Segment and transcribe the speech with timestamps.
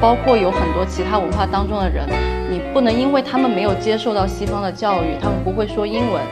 [0.00, 2.08] 包括有很多其他文化当中的人，
[2.48, 6.22] 你不能因为他们没有接受到西方的教育，他们不会说英文，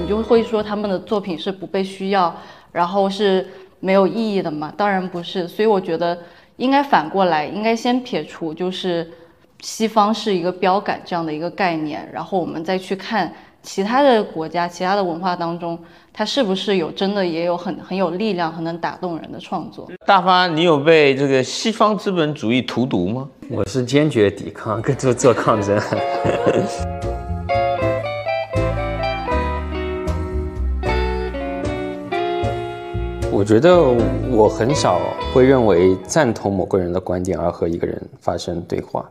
[0.00, 2.32] 你就会说他们的作品是不被需要，
[2.70, 3.44] 然后是
[3.80, 4.72] 没有意义的嘛？
[4.76, 5.48] 当然不是。
[5.48, 6.16] 所以我觉得
[6.56, 9.10] 应该反过来，应该先撇除就是
[9.60, 13.32] 西方是一个标杆这样的一个概念，然后我们再去看。
[13.66, 15.76] 其他的国家、其他的文化当中，
[16.12, 19.90] 它是不是有真的也有很很有力量、很能打动人的创作？
[20.06, 23.28] 大发，你有被这个西方资本主义荼毒吗？
[23.50, 25.76] 我是坚决抵抗，跟做做抗争。
[33.32, 33.76] 我觉得
[34.30, 35.00] 我很少
[35.34, 39.04] 会认为赞同某个人的观点而和一个人发生对话。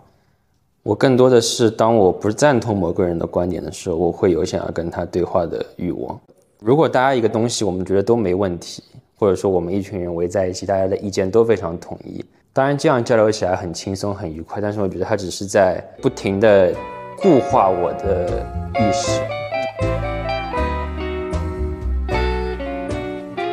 [0.86, 6.16] 我更多的是，当我不赞同某个人的观点的时候，我会有想要跟他对话的欲望。
[6.60, 8.84] 如果大家一个东西我们觉得都没问题，
[9.18, 14.62] 或者说我们一群人围在一起，大家的意见都非常统一，当然这样交流起来很轻松很愉快。
[14.62, 16.72] 但是我觉得他只是在不停的
[17.18, 19.22] 固化我的意识。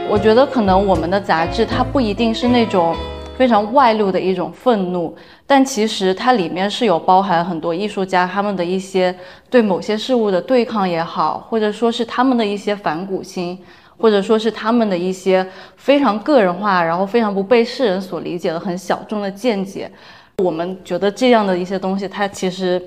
[0.07, 2.95] 我觉得可能我们的杂志它不一定是那种。
[3.43, 5.13] 非常外露的一种愤怒，
[5.49, 9.13] 但其实它里面是有包含很多艺术家他们的一些
[9.51, 13.59] 对某些事物的对抗也好，或者说是他们的一些反骨心，
[13.99, 15.45] 或者说是他们的一些
[15.77, 19.91] 非常个人化，然后非常不被世人所理解的很小众的见解。
[20.39, 22.81] 我们觉得这样的一些东西，它其实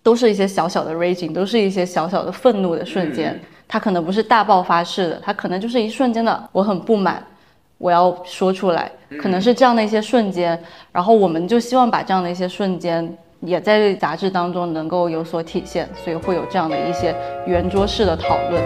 [0.00, 3.36] 都是一些小小的 raging，都是一些小小的愤怒的瞬间。
[3.66, 7.20] 它可能不是大爆发式的，它可能就是一瞬间的我很不满。
[7.78, 10.58] 我要说出来，可能是这样的一些瞬间，
[10.92, 17.14] 然后我们就希望把这样的一些瞬间也在杂志当中能够有所体现，所以会有这样的一些
[17.46, 18.62] 圆桌式的讨论。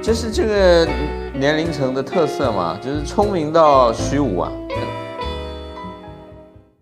[0.00, 0.88] 这是这个
[1.34, 4.52] 年龄层的特色嘛，就是聪明到虚无啊！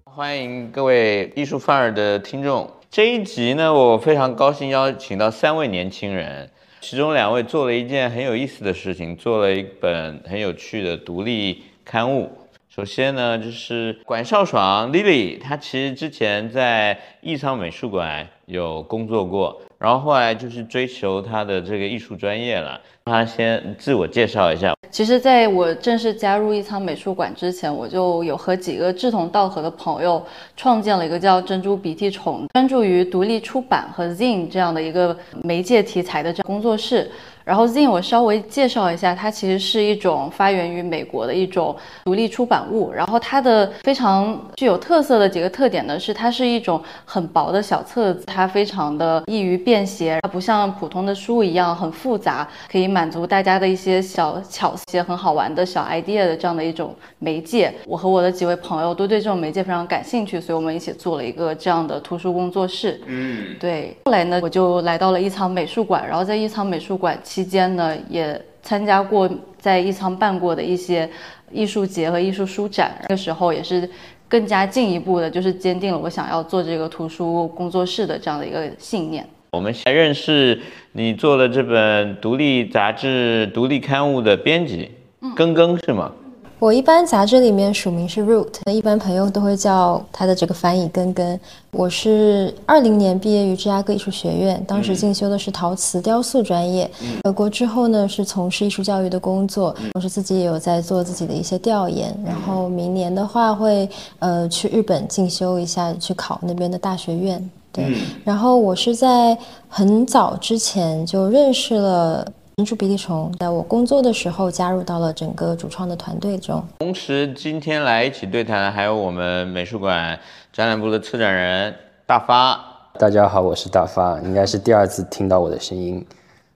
[0.04, 6.50] 欢迎各位艺术范儿的听众，这一集呢，我非常高兴邀请到三位年轻人。
[6.80, 12.30] 其中两位做了一件很有意思的事情，做了一本很有趣的独立刊物。
[12.70, 22.80] 首先呢，就是管少爽 Lily，她其实之前在艺昌美术馆有工作过，然后后来就是追求她的这个艺术专业了。
[23.10, 24.72] 他先自我介绍一下。
[24.92, 30.24] 其实，在我正式加入一仓美术馆之前，我就有和几个志同道合的朋友
[30.56, 37.10] 创建了一个叫“珍珠鼻涕虫”，专注于独立出版和 zine 这样的一个媒介题材的这工作室。
[37.50, 41.74] 然后 zine 我稍微介绍一下，它其实是一种发源于美国的一种
[42.04, 42.92] 独立出版物。
[42.92, 57.74] 然后它的非常具有特色的几个特点呢，是它是一种很薄的小册子，它非常的易于便携，它不像普通的书一样很复杂，可以满足大家的一些小巧些很好玩的小 idea 的这样的一种媒介。
[57.84, 63.00] 我和我的几位朋友都对这种媒介非常感兴趣，所以我们一起做了一个这样的图书工作室。
[63.06, 63.96] 嗯，对。
[64.04, 67.39] 后来呢，我就来到了一仓美术馆，然后在一仓美术馆期。
[67.40, 69.28] 期间呢，也参加过
[69.58, 71.08] 在艺仓办过的一些
[71.50, 72.94] 艺术节和艺术书展。
[73.00, 73.88] 那个时候也是
[74.28, 79.26] 更加进一步的，就是坚定了我想要做这个图书工作室的这样的一个信念。
[79.52, 80.60] 我们先认识
[80.92, 84.90] 你做了这本独立杂志、独立刊物的编辑，
[85.22, 86.12] 嗯更更是吗？
[86.60, 91.40] 我一般杂志里面署名是 Root，那一般朋友都会叫他的这个翻译根根。
[91.70, 96.88] 我是二零年毕业于芝加哥艺术学院，当时进修的是陶瓷雕塑专业。
[97.24, 102.14] 回国之后呢，是从事艺术教育的工作，同时自己也有在做自己的一些调研。
[102.26, 103.88] 然后明年的话会
[104.18, 107.50] 呃去日本进修一下，去考那边的大学院。
[107.72, 109.34] 对，然后我是在
[109.66, 112.30] 很早之前就认识了。
[112.60, 116.62] 珍珠鼻涕虫，在我工作的时候加入到了整个主创的团队中。
[116.80, 120.20] 同时，今天来一起对谈的还有我们美术馆
[120.52, 122.62] 展览部的策展人大发。
[122.98, 126.06] 大家好，我是大发，应该是第二次听到我的声音。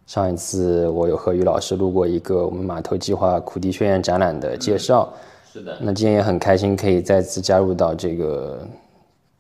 [0.07, 5.11] 上一次我有和于老师录过一个我们码头计划苦地宣言展览的介绍。
[5.51, 5.79] 是的。
[5.81, 8.69] 那今天也很开心可以再次加入到这个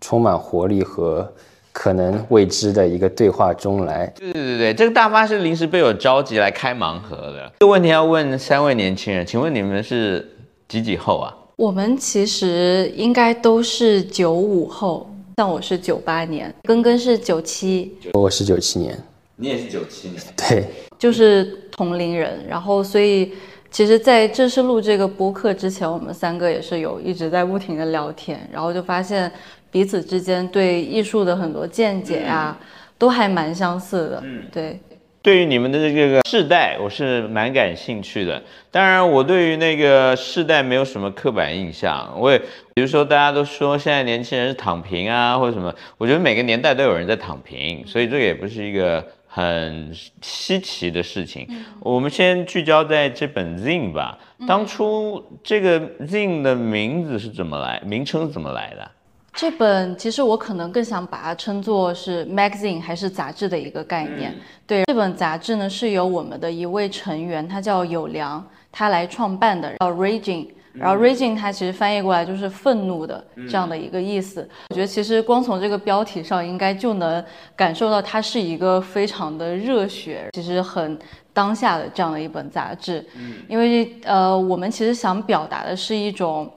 [0.00, 1.31] 充满活力和。
[1.75, 4.06] 可能未知的一个对话中来。
[4.17, 7.53] 对对对对，这个大发是临时被我召集来开盲盒的。
[7.59, 10.26] 这个问题要问三位年轻人，请问你们是
[10.69, 11.35] 几几后啊？
[11.56, 18.97] 我们其实应该都是九五后，像我是九八年，根根是九七，我是九七年，
[19.35, 20.65] 你也是九七年，对，
[20.97, 22.38] 就是同龄人。
[22.49, 23.32] 然后所以，
[23.73, 29.29] 其实，在正式录这个播客之前，我们三个也是有一直在不停的聊天，然后就发现。
[29.75, 32.56] 彼此之间对艺术的很多见解啊，
[32.97, 34.21] 都还蛮相似的。
[34.23, 34.79] 嗯，对。
[35.21, 38.41] 对于你们的这个世代，我是蛮感兴趣的。
[38.71, 42.09] 当然，我对于那个世代没有什么刻板印象。
[42.17, 42.38] 我也，
[42.73, 49.93] 比如说大家都说现在年轻人是躺平啊，或者什么，我觉得每个年代都有人在躺平，所以这个也不是一个很
[50.23, 51.49] 稀奇的事情。
[51.81, 54.17] 我们先聚焦在这本 Zine 吧。
[54.47, 58.88] 当初这个 Zine 的名字是怎么来，名称怎么来的？
[59.34, 64.32] 这本其实我可能更想把它称作是 magazine 还是杂志的一个概念。
[64.64, 70.46] 对，这本杂志呢是由我们的一位成员，他叫有良，他来创办的，叫 Raging。
[70.72, 74.48] 然后 Raging 它其实翻译过来就是愤怒的这样的一个意思。
[74.70, 80.98] 我觉得其实光从这个标题上应该就能感受到它是一个非常的热血，其实很
[81.32, 83.04] 当下的这样的一本杂志。
[83.16, 86.48] 嗯，因为呃我们其实想表达的是一种。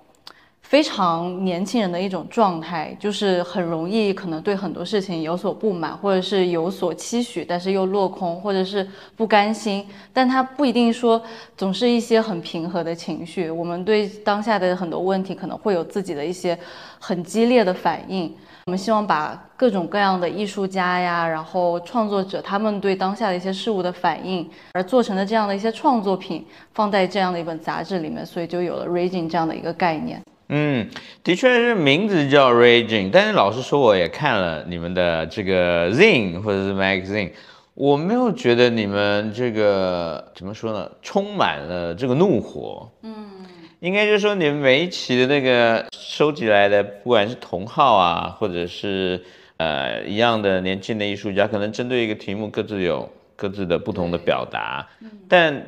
[0.67, 8.85] 非常年轻人的一种状态，就是很容易可能对很多事情有所不满，或者是有所期许，但是又落空，或者是
[9.15, 9.87] 不甘心。
[10.11, 11.21] 但他不一定说
[11.55, 13.49] 总是一些很平和的情绪。
[13.49, 16.59] 我们对当下的很多问题可能会有自己的一些
[16.99, 18.35] 很激烈的反应。
[18.65, 30.21] 我们希望把各种各样的艺术家呀，然后创作者他们对当下的一些事物的反应，而做成的这样的一些创作品，放在这样的一本杂志里面，所以就有了 Raging 这样的一个概念。
[30.49, 30.89] 嗯，
[31.25, 37.31] 的确是名字叫 Raging，但是老实说，我也看了你们的这个 Zine 或者是 Magazine，
[37.73, 42.89] 我没有觉得你们这个怎么说呢，充满了这个怒火。
[43.01, 43.27] 嗯，
[43.81, 49.21] 应该就是说你们每一期的那个收集来的，不管是同号啊，或者是
[49.57, 54.87] 呃一样的年轻的艺术家，可能针对一个题目各自有各自的不同的表达，
[55.27, 55.61] 但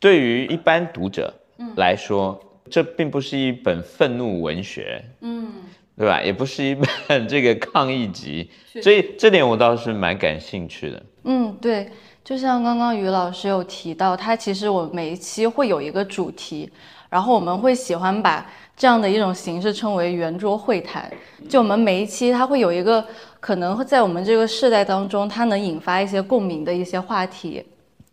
[0.00, 1.32] 对于一般读者
[1.76, 2.40] 来说。
[2.70, 5.52] 这并不是一本愤怒文学，嗯，
[5.96, 6.22] 对吧？
[6.22, 6.76] 也不是一
[7.06, 8.50] 本这个抗议集，
[8.82, 11.02] 所以这点我倒是蛮感兴趣的。
[11.24, 11.90] 嗯，对，
[12.22, 16.70] 就像刚刚于老师有提到，他其实我每一期会有一个主题，
[17.08, 18.46] 然后我们会喜欢把
[18.76, 21.10] 这样的一种形式称为圆桌会谈。
[21.48, 23.04] 就我们每一期，它会有一个
[23.40, 27.64] 可能会在我们这个世代当中，它能引发一些共鸣的一些话题。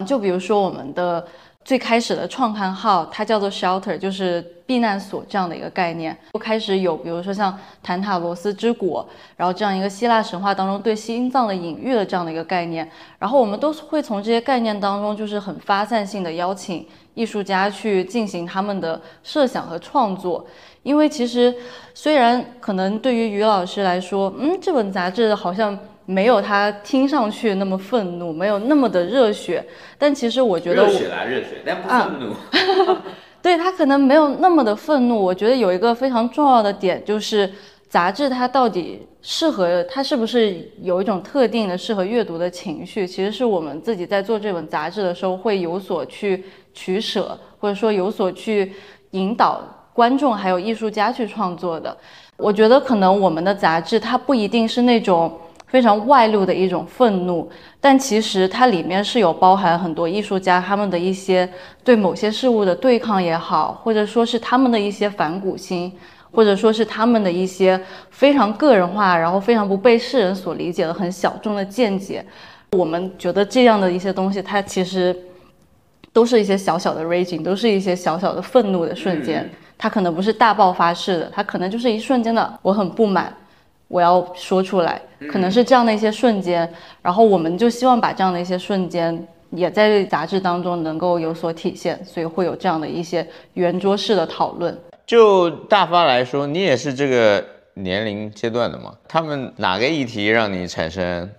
[0.06, 1.26] 就比如说我们的。
[1.66, 6.18] 最开始的创刊号，它叫做 shelter，就是避难所这样的一个概念。
[6.34, 9.08] 就开始有，比如说像坦塔罗斯之果，
[9.38, 12.90] 然后这样一个希腊神话当中对心脏的隐喻的这样的一个概念。
[13.18, 20.46] 然后我们都会从这些概念当中，就是很发散性的邀请艺术家去进行他们的设想和创作。
[20.84, 21.56] 因为其实
[21.94, 25.80] 虽然可能对于于老师来说，嗯，这本杂志好像。
[26.06, 29.66] 没有他听上去那么愤怒，没有那么的热血，
[29.98, 32.96] 但其实我觉得热血啦，热血，但不愤怒。
[33.42, 35.22] 对他可能没有那么的愤怒。
[35.22, 37.50] 我觉得有一个非常重要的点就是，
[37.90, 48.74] 杂志它到底适合它是不是有一种特定的适合阅读的情绪，其实是我们自己在做这本杂志的时候会有所去取舍，或者说有所去
[49.12, 49.62] 引导
[49.94, 51.96] 观众还有艺术家去创作的。
[52.38, 55.32] 我觉得可能我们的杂志它不一定是那种。
[55.74, 57.50] 非常外露的一种愤怒，
[57.82, 61.50] 但其实它里面是有包含很多艺术家他们的一些
[61.84, 65.92] 对某些事物的对抗也好，或者说是他们的一些反骨心，
[66.32, 67.82] 或者说是他们的一些
[68.12, 72.24] 非常个人化，然后非常不被世人所理解的很小众的见解。
[72.74, 75.16] 我们觉得这样的一些东西，它其实
[76.12, 79.50] 都是一些小小的 raging，都是一些小小的愤怒的瞬间。
[79.76, 83.36] 它可能不是大爆发式的，它可能就是一瞬间的我很不满。
[83.94, 85.00] 我要说出来，
[85.32, 86.68] 可能是这样的一些瞬间，
[87.00, 93.24] 然后我们就希望把这样的一些瞬间也在杂志当中能够有所体现，所以会有这样的一些
[93.54, 94.76] 圆桌式的讨论。
[95.06, 97.46] 就大发来说，你也是这个
[97.76, 98.96] 年龄阶段的吗？
[99.08, 101.30] 他们哪个议题让你产生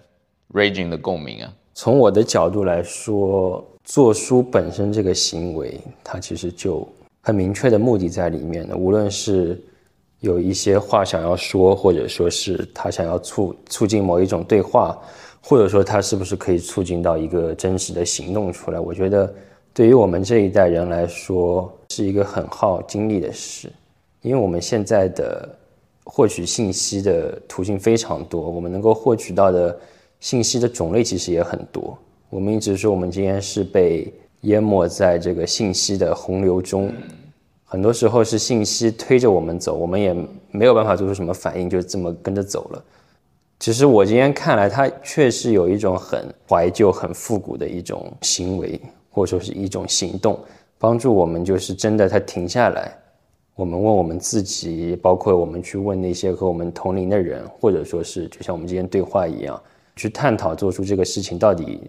[0.53, 1.53] raging 的共鸣啊？
[1.75, 6.89] 从我的角度来说，做书本身这个行为，它其实就
[7.21, 9.61] 很明确的目的在里面的，无论是。
[10.25, 14.99] 有一些话想要说，或者说是他想要促促进某一种对话，
[15.43, 18.81] 或者说他是不是可以促进到一个真实的行动出来？
[18.81, 19.31] 我觉得
[19.75, 23.71] 对于我们这一代人来说是一个很耗精力的事，
[24.23, 25.47] 因为我们现在的
[26.05, 29.79] 获取信息的途径非常多，我们能够获取到的
[30.21, 31.95] 信息的种类其实也很多。
[32.31, 36.91] 我们一直说我们今天是被淹没在这个信息的洪流中。
[37.65, 40.15] 很多时候是信息推着我们走，我们也
[40.51, 42.85] 没有办法做出什么反应，就这么跟着走了。
[43.59, 48.81] 其实我今天看来，它确实有一种很怀旧、很复古的一种行为，
[49.11, 50.39] 或者说是一种行动，
[50.79, 52.93] 帮助我们就是真的，它停下来，
[53.55, 59.61] 我们问我们自己，包括我们去问那些和我们同龄的人，或者说是就像我们今天对话一样，
[59.97, 61.81] 去探讨做出这个事情到底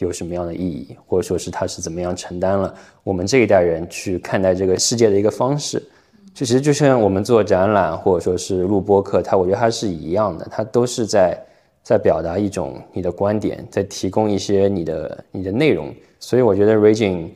[0.00, 5.82] 有什么样的意义，或者说是它是怎么样承担了我们这一代人去看待这个世界的一个方式。
[6.34, 11.38] 其实就像我们做展览或者说是录播课，它我觉得它是一样的，它都是在
[11.82, 15.94] 在表达一种你的观点，在提供一些你的你的内容。
[16.18, 17.28] 所以我觉得 Raging，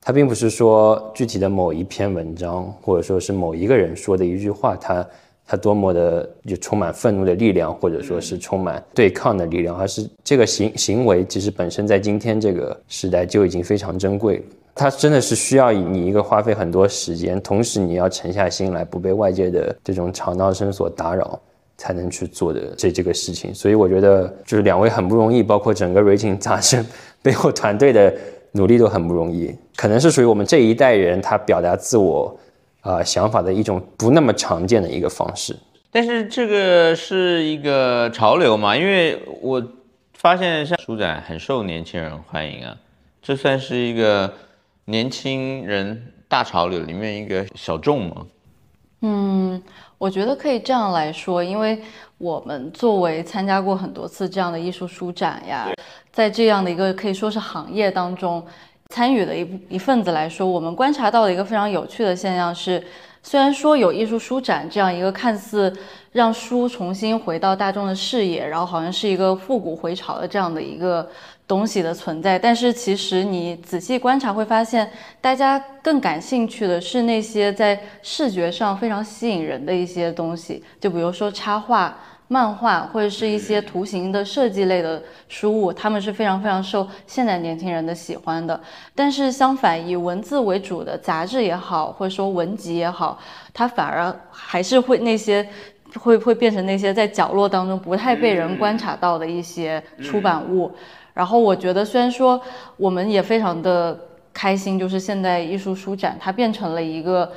[0.00, 5.06] 它并不是说具体的某一篇文章，或者说是某一个人说的一句话，它。
[5.46, 14.42] 它多么的就充满愤怒的力量，或者说是充满对抗的力量，而是这个行行为其实本身在今天这个时代就已经非常珍贵。
[14.74, 21.38] 它真的是需要你一个花费很多时间，同时你要沉下心来，不被外界的这种吵闹声所打扰，
[21.76, 23.54] 才能去做的这这个事情。
[23.54, 26.82] 所以我觉得就是两位很不容易，包括整个《Rating》杂志
[27.20, 28.14] 背后团队的
[28.52, 32.34] 努力都很不容易，可能是属于我们这一代人他表达自我。
[32.82, 35.56] 啊，想法的一种不那么常见的一个方式，
[35.90, 38.76] 但是这个是一个潮流嘛？
[38.76, 39.62] 因为我
[40.14, 42.76] 发现像书展很受年轻人欢迎啊，
[43.22, 44.34] 这算是一个
[44.86, 48.26] 年轻人大潮流里面一个小众吗？
[49.02, 49.62] 嗯，
[49.98, 51.80] 我觉得可以这样来说，因为
[52.18, 55.68] 我们作为参加过很多次这样的艺术书展呀，
[56.10, 58.44] 在这样的一个可以说是行业当中。
[58.92, 62.84] 参与的一一份子来说，我们观察到的一个非常有趣的现象是，
[63.22, 65.74] 虽然说有艺术书展这样一个看似
[66.12, 71.08] 让书重新回到大众的视野，然后好像是一个复古回潮的这样的一个
[71.48, 74.90] 东西的存在，但是其实你仔细观察会发现，
[75.22, 81.96] 大家更感兴趣的是那些在视觉上非常吸引人的一些东西，就比如说插画。
[82.32, 88.58] 漫画或者是一些图形的设计类的书物，他们是非常非常受现代年轻人的喜欢的。
[88.94, 93.18] 但是相反，以文字为主的杂志也好，或者说文集也好，
[93.52, 95.46] 它反而还是会那些
[96.00, 100.72] 会会变成那些在角落当中不太被人观察到的一些出版物。
[101.12, 102.40] 然后我觉得，虽然说
[102.78, 103.98] 我们也非常的
[104.32, 107.30] 开心，就是现代艺术书展它变成了一个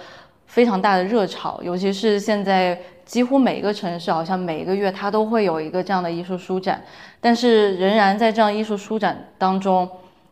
[0.45, 2.77] 非常大的热潮，尤其是现在。
[3.05, 6.83] 几乎每一个城市，好像每一个月它都会有一个这样的艺术书展，
[7.21, 9.87] 但是仍然在这样艺术书展当中，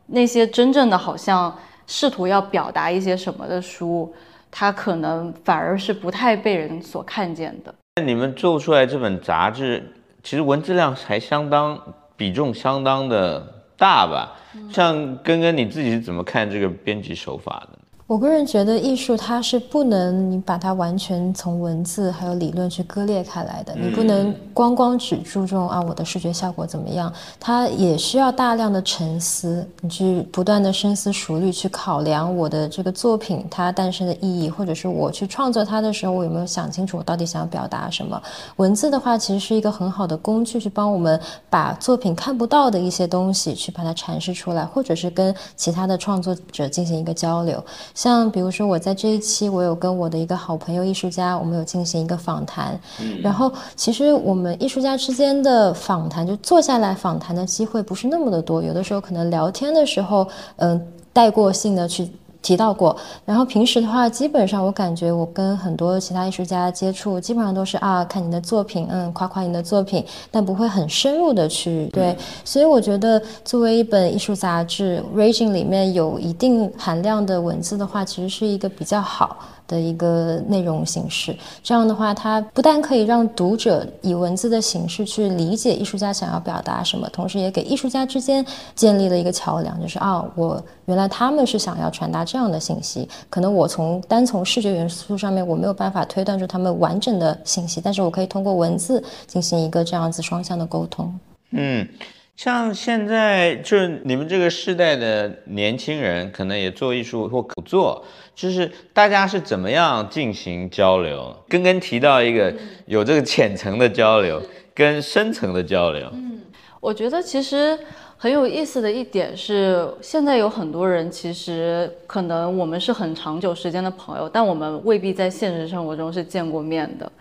[0.07, 1.55] 那些真正的好像
[1.85, 4.11] 试图要表达一些什么的书，
[4.49, 7.71] 它可能反而是不太被人所看见的。
[8.03, 9.93] 你们做出来这本杂志，
[10.23, 11.79] 其实文字量还相当
[12.17, 13.39] 比重相当的
[13.77, 14.35] 大吧？
[14.71, 17.77] 像根根你自己是怎么看这个编辑手法的？
[18.05, 38.21] 我个人觉得艺术它是不能你把它完全从文字还有理论去割裂开来的，你不能光光只注重啊我的视觉效果怎么样，它也需要大量的沉思，你去不断的深思熟虑去考量我的这个作品它诞生的意义，或者是我去创作它的时候，我有没有想清楚我到底想要表达什么？
[38.57, 41.17] 文字的话其实是一个很好的工具，去帮我们
[41.49, 47.63] 把作品看不到的一些东西去把它阐释出来，或者是跟其他的创作者进行一个交流。
[47.93, 52.79] 像比如说，我在这一期，我有跟我的一个好朋友艺术家，我们有进行一个访谈。
[53.21, 60.81] 然后，其实我们艺术家之间的访谈，就坐下来访谈的机会不是那么的多，有的时候可能聊天的时候，嗯，
[61.11, 62.09] 带过性的去。
[62.43, 62.95] 提到过，
[63.25, 72.15] 然后平时的话，基本上我感觉我跟很多其他艺术家接触，基本上都是啊，看你的作品，嗯，夸夸你的作品，但不会很深入的去对。
[72.43, 79.37] 所以我觉得，作为一本艺术杂志，Raging 里面有一定含量的文字的话，其实是一个比较好。
[79.67, 101.13] 的一个内容形式，这样的话，它不但可以让读者以文字的形式去理解艺术家想要表达什么，同时也给艺术家之间建立了一个桥梁，就是啊，我原来他们是想要传达这样的信息，可能我从单从视觉元素上面我没有办法推断出他们完整的信息，但是我可以通过文字进行一个这样子双向的沟通。
[101.51, 101.87] 嗯。
[102.35, 108.03] 像现在就是你们这个时代的年轻人，可能也做艺术或不做，
[108.35, 111.35] 就是大家是怎么样进行交流？
[111.47, 112.53] 刚刚提到一个
[112.85, 114.41] 有这个浅层的交流
[114.73, 116.09] 跟深层的交流。
[116.13, 116.41] 嗯，
[116.79, 117.77] 我觉得其实
[118.17, 127.11] 很有意思的一点是，现在有很多人其实可能我们是很长久时间的朋友，但我们未必在现实生活中是见过面的。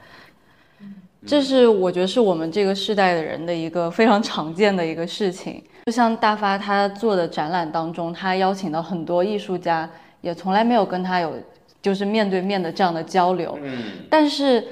[1.24, 5.62] 这是我觉得是我们这个世代的人的一个非常常见的一个事情。
[5.86, 9.88] 就像大发他做的展览当中，他邀请了很多艺术家，
[10.22, 11.34] 也从来没有跟他有
[11.82, 13.58] 就是面对面的这样的交流。
[13.62, 13.82] 嗯。
[14.08, 14.66] 但是，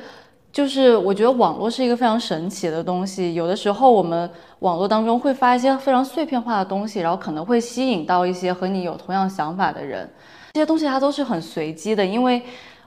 [0.51, 3.35] 就是我觉得网络是一个非常神奇的东西。
[3.35, 4.29] 有的时候我们
[4.61, 10.09] 网络当中会发一些非常碎片化的东西，然后可能会吸引到一些和你有同样想法的人。
[10.55, 12.41] 这些东西它都是很随机的，因为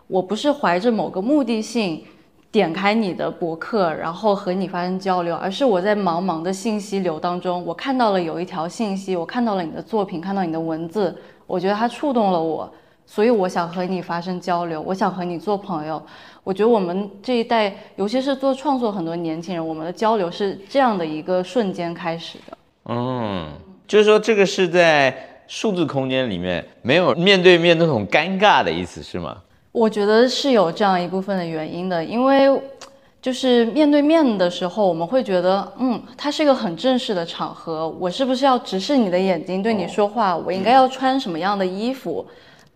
[0.07, 2.03] 我不是怀着某个目的性。
[2.53, 12.71] 点开你的博客，然后和你发生交流，而是我在茫茫的信息流当中，我看到了有一条信息，我看到了你的作品，看到你的文字，我觉得它触动了我，
[13.05, 16.01] 所以我想和你发生交流，我想和你做朋友。
[16.43, 22.57] 我觉得我们这一代，尤其是做创作很多年轻人，我们的交流是这样的一个瞬间开始的。
[22.85, 23.47] 嗯，
[23.87, 25.15] 就是说这个是在
[25.47, 29.37] 数字空间里面没有面对面那种尴尬的意思是吗？
[29.71, 32.49] 我觉得是有这样一部分的原因的，因为
[33.23, 40.35] 就是面对面的时候，我们会觉得，嗯，它是一个很正式的场合，我是不是要直视你的眼睛对你说话？
[40.35, 42.25] 我应该要穿什么样的衣服？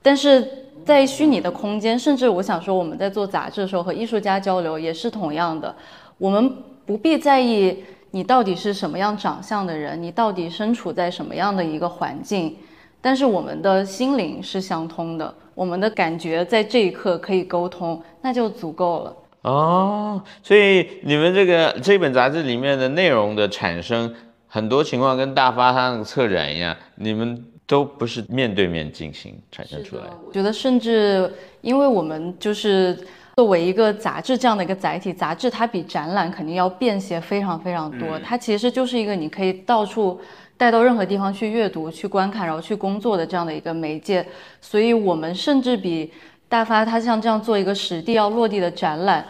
[0.02, 0.48] 但是
[0.86, 5.76] 在虚拟的空间，甚至我想说，我们在做杂志的时候和艺术家交流也是同样的，
[6.18, 6.50] 我们
[6.86, 12.56] 不必在意你到底是什么样长相的人，你到底身处在什么样的一个环境。
[13.02, 19.14] 但是我们的心灵是相通的，我们的感觉在这一刻可以沟通，那就足够了。
[19.50, 24.14] 哦，所以你们这个这本杂志里面的内容的产生，
[24.46, 30.04] 很多情况跟大发他那个策展一样，你们都不是面对面进行产生出来。
[30.26, 32.98] 我觉得甚至因为我们就是
[33.38, 40.20] 作为一个杂志这样的一个载体，杂志它比展览肯定要便携非常非常多，它其实就是一个你可以到处。
[40.60, 44.26] 带到任何地方去阅读、去观看，然后去工作的这样的一个媒介，
[44.60, 46.12] 所以我们甚至比
[46.50, 49.26] 大发他像这样做一个实地要落地的展览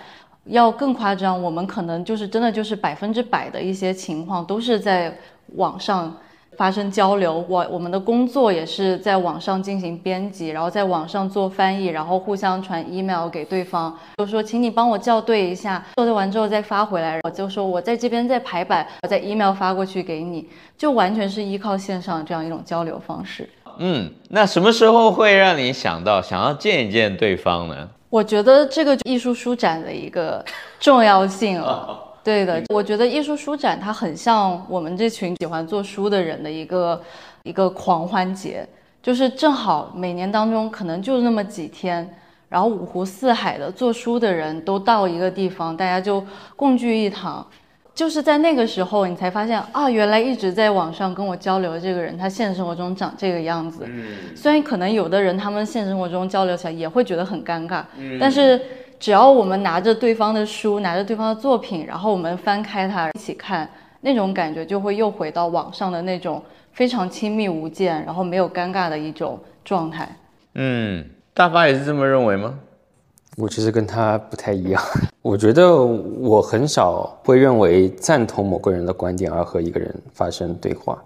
[0.45, 1.41] 要更夸张。
[1.41, 5.17] 我们可能就是真的就是百分之百的一些情况都是在
[5.55, 6.15] 网上。
[6.55, 23.47] 发生交流，我我们的工作也是在网上进行编辑，然后在网上做翻译，然后互相传 email 给对方，就说请你帮我校对一下，校对完之后再发回来，我就说我在这边在排版，我在 email 发过去给你，就完全是依靠线上这样一种交流方式。
[23.79, 27.89] 嗯，那什么时候会让你想到想要见一见对方呢？
[28.09, 30.43] 我觉得这个艺术书展的一个
[30.79, 32.03] 重要性了。
[32.23, 37.01] 对的，我觉得艺术书展它很像我们这群喜欢做书的人的一个
[37.43, 38.67] 一个狂欢节，
[39.01, 42.09] 就是正好每年当中可能就那么几天，
[42.49, 46.21] 然后五湖四海的做书的人都到一个地方，大家就
[46.57, 47.45] 共聚一堂，
[47.97, 53.85] 就是在那个时候你才发现啊，原来一直在网上跟我交流的这个人，他现实生活中长这个样子。
[53.87, 57.83] 嗯，虽然可能有的人他们现实生活中交流起来也会觉得很尴尬，
[58.19, 58.61] 但是。
[58.99, 63.69] 只要我们拿着对方的书，拿着对方的作品，然后我们翻开它一起看，
[64.01, 70.09] 那种感觉就会又回到网上的那种非常亲密无间，然后没有尴尬的一种状态。
[70.55, 72.55] 嗯，大发也是这么认为吗？
[73.37, 74.81] 我其实跟他不太一样。
[75.21, 81.01] 我觉得我很少会认为赞同某个人的观点而和一个人发生对话。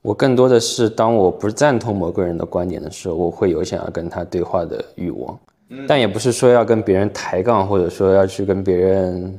[0.00, 5.38] 我更多的是当我不赞同某个人的观点的时候，我会有想要跟他对话的欲望。
[5.86, 9.38] 但也不是说要跟别人抬杠，或者说要去跟别人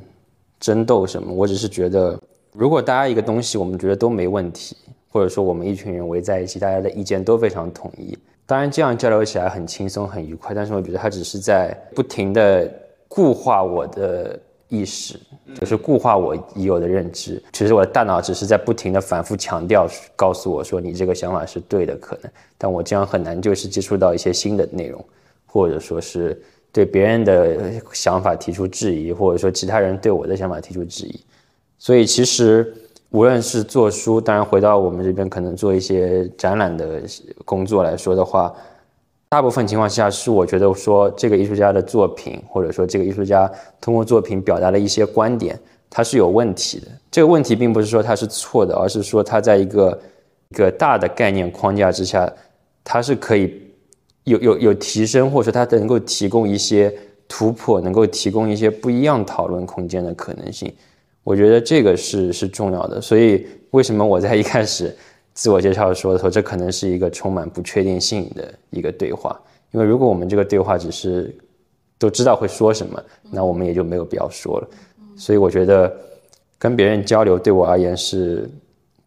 [0.60, 1.34] 争斗什么。
[1.34, 2.18] 我只是觉得，
[2.54, 4.78] 如果大家一个东西我们觉得都没问题，
[5.12, 8.18] 或者说我们一群人围在一起，大家的意见都非常统一，
[8.54, 10.54] 当然这样交流起来很轻松很愉快。
[10.54, 12.72] 但是我觉得他只是在不停的
[13.08, 15.20] 固化我的意识，
[15.60, 17.42] 就是固化我已有的认知。
[17.52, 25.04] 其实我的大脑只是在不停的反复强调，告诉我说你这个想法是对的，可能，但我这样很难就是接触到一些新的内容。
[25.46, 31.24] 或者说是对别人的想法提出质疑，或者说其他人对我的想法提出质疑，
[31.78, 32.74] 所以其实
[33.14, 37.02] 无论是做书，当然回到我们这边可能做一些展览的
[37.46, 38.52] 工作来说的话，
[39.30, 43.50] 大部分情况下是我觉得说这个艺术家的作品，或者说这个艺术家
[43.80, 45.60] 通过作品表达的一些观点，
[45.92, 46.88] 它是有问题的。
[47.12, 50.00] 这个问题并不是说它是错的，而是说它在一个
[50.50, 52.28] 一个大的概念框架之下，
[52.84, 53.62] 它是可以。
[54.24, 56.92] 有有有提升，或者说它能够提供一些
[57.28, 60.74] 突破，能够提供一些不一样讨论空间的可能性，
[61.24, 63.02] 我觉得这个是是重要的。
[63.02, 64.96] 所以为什么我在一开始
[65.34, 69.40] 自我介绍说的时候，这可能是一个充满不确定性的一个对话？
[69.72, 71.36] 因为如果我们这个对话只是
[71.98, 74.68] 都知道会说什么，那我们也就没有必要说了。
[75.16, 75.92] 所以我觉得
[76.60, 78.50] 跟别人交流对我而言是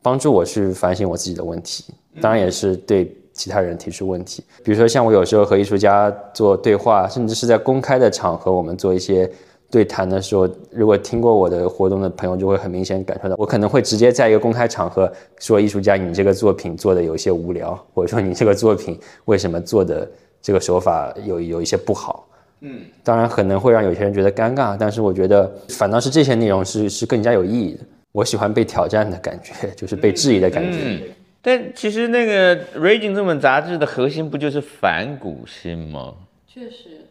[0.02, 1.85] 帮助我去反省我自己的问题，
[2.20, 3.14] 当然也是对。
[3.37, 9.31] 其他人提出问题，比如说像我有时候和艺术家做对话，甚至是在公开的场合，我们做一些
[9.70, 20.09] 对谈的时候，如果听过我的活动的朋友就会很明显感受到，我可能会直接在一个公开场合说艺术家，你这个作品做的有些无聊，或者说你这个作品为什么做的
[20.40, 22.29] 这个手法有有一些不好。
[22.61, 27.81] 嗯，当然可能会让有些人觉得尴尬，但是我觉得反倒是这些内容是是更加有意义的。
[28.12, 30.79] 我喜欢被挑战的感觉， 就是被质疑的感觉。
[30.83, 31.02] 嗯
[31.42, 36.12] 但其实那个《Raging》这本杂志的核心不就是反骨心吗？
[36.48, 37.06] 确实。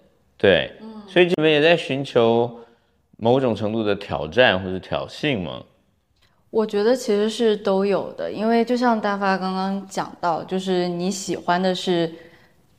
[0.46, 2.60] 对，嗯，所以你们也在寻求
[3.18, 5.64] 某种程度的挑战或者挑衅吗？
[6.52, 12.14] 我觉得其实是都有的，因为就像大发刚刚讲到，就是你喜欢的是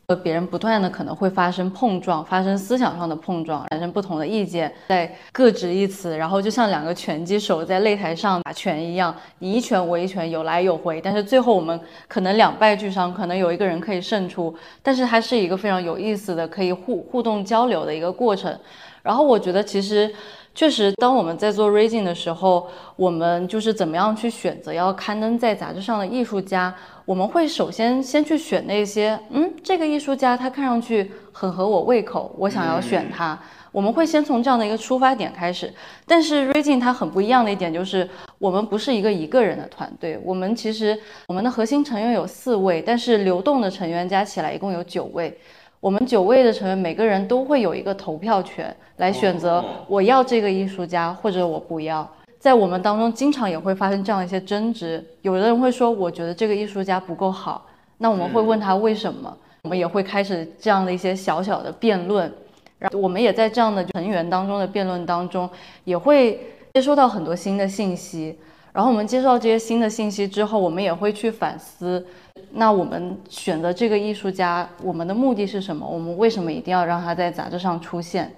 [0.08, 18.56] 和别人不断的可能会发生碰撞，发生思想上的碰撞，产生不同的意见，在各执一词，然后就像两个拳击手在擂台上打拳一样，你一拳我一拳，有来有回，但是最后我们可能两败俱伤，可能有一个人可以胜出，但是它是一个非常有意思的可以互互动交流的一个过程。
[19.02, 20.14] 然后我觉得其实。
[20.56, 22.66] 确实，当我们在做 raising 的时候，
[22.96, 26.74] 我们就是怎么样去选择要刊登在杂志上的艺术家。
[27.04, 33.38] 我们会首先先去选那些，嗯，这个艺术家他看上去很合我胃口，我想要选他。
[33.70, 35.70] 我们会先从这样的一个出发点开始。
[36.06, 45.38] 但是 raising 它很不一样的一点就是，我们不是一个一个人的团队，我们其实我们的核心成员有四位，但是流动的成员加起来一共有九位。
[45.86, 52.04] 我们九位的成员每个人都会有一个投票权，来选择我要这个艺术家或者我不要。
[52.40, 55.00] 在我们当中，经常也会发生这样一些争执。
[55.22, 57.64] 有的人会说，我觉得这个艺术家不够好，
[57.98, 59.32] 那我们会问他为什么。
[59.62, 62.28] 我们也会开始这样的一些小小的辩论。
[62.80, 65.48] 然后我们也在这样的成员当中的辩论当中，
[65.84, 66.40] 也会
[66.74, 68.36] 接收到很多新的信息。
[68.72, 72.04] 然后我们接受到这些新的信息之后，我们也会去反思。
[72.52, 75.86] 那我们选择这个艺术家，我们的目的是什么？
[75.86, 78.32] 我们为什么一定要让他在杂志上出现？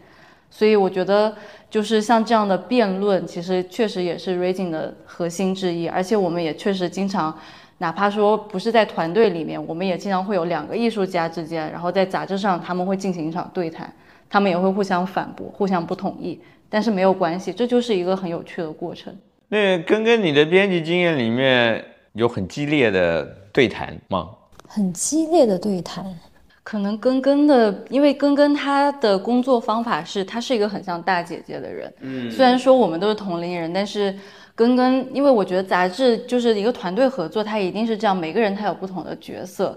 [0.51, 1.35] 所以我觉得，
[1.69, 5.87] 就是像这样的辩论，其实确实也是 Raising 的核心之一。
[5.87, 7.39] 而且我们也确实经常，
[7.79, 13.93] 哪怕说不是在团队里面，我们也经常会有两个艺术家之间，然后在杂志上他们会进行一场对谈，
[14.31, 19.15] 他们也会互相反驳、互相不同意，但是没有关系，这就是一个很有趣的过程。
[19.49, 21.85] 那根根，你的编辑经验里面
[22.15, 23.37] 有很激烈的。
[23.59, 24.29] 对谈吗？
[24.69, 26.07] 很激烈的对谈，
[26.63, 31.93] 可能根根的，因为根根他的工作方法是，他是一个很像大姐姐的人。
[31.99, 34.17] 嗯，虽然说我们都是同龄人，但是
[34.55, 39.77] 根根，因为我觉得杂志就是一个团队合作，他一定是这样，每个人他有不同的角色。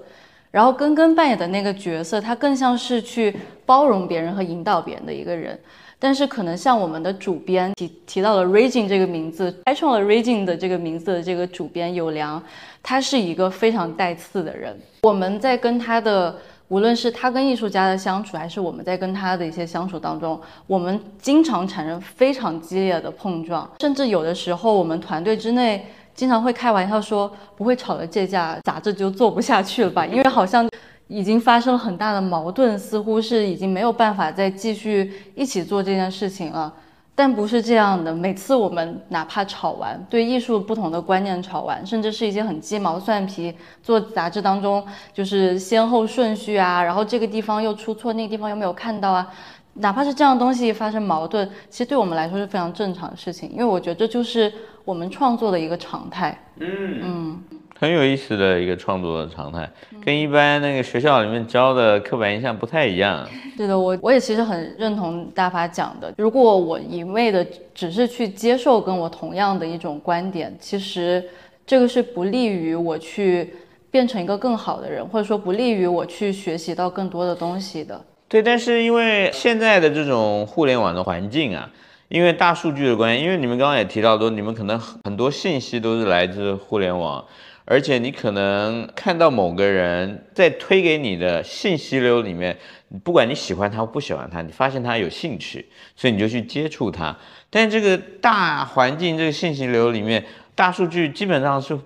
[0.51, 5.59] 然后根根扮演的那个角色，他更像是去包容别人和引导别人的一个人。
[6.03, 12.41] 但是可能像我们的主编提提到了 Raging 这个名字，开创了 Raging 的这个名字的这个主编有良，
[12.81, 14.75] 他是一个非常带刺的人。
[15.03, 16.35] 我们在跟他的，
[16.69, 25.85] 无论是他跟艺术家的相处，还是我们在跟他的一些相处当中，我们经常产生非常激烈的碰撞，甚至有的时候我们团队之内
[26.15, 30.03] 经常会开玩笑说，不会吵了这架杂志就做不下去了吧？
[30.07, 30.67] 因为好像。
[31.11, 36.73] 已经发生了很大的矛盾，似乎是已经没有办法再继续一起做这件事情了。
[37.13, 49.27] 但不是这样的，每次我们哪怕吵完，对艺术不同的观念吵完，甚至是一些很鸡毛蒜皮，做杂志当中就是先后顺序啊，然后这个地方又出错，那个地方又没有看到啊，
[49.73, 54.51] 哪怕是这样东西发生矛盾，其实对我们来说是非常正常的事情，因为我觉得这就是
[54.85, 56.35] 我们创作的一个常态。
[56.59, 57.43] 嗯嗯。
[57.81, 59.67] 很有意思的一个创作的常态，
[60.05, 63.27] 跟一般那个学校里面教的刻板印象不太一样。
[63.57, 66.13] 对的，我我也其实很认同大发讲的。
[66.15, 71.23] 如果我一味的只是去接受跟我同样的一种观点，其实
[71.65, 73.51] 这个是不利于我去
[73.89, 77.99] 变成一个更好的人，或者说不利于我去学习到更多的东西的。
[78.29, 81.67] 对，但是因为现在的这种互联网的环境啊，
[82.09, 87.25] 因为大数据的关系，因为你们刚刚也提到，说你们可能很多信息都是来自互联网。
[87.71, 92.57] 而且你可能看到某个人在推给你的信息流里面，
[93.01, 97.15] 不管你喜欢他或不喜欢他，你发现他有兴趣，所以你就去接触他。
[97.49, 101.79] 但这个大环境这个信息流里面，大数据基本上是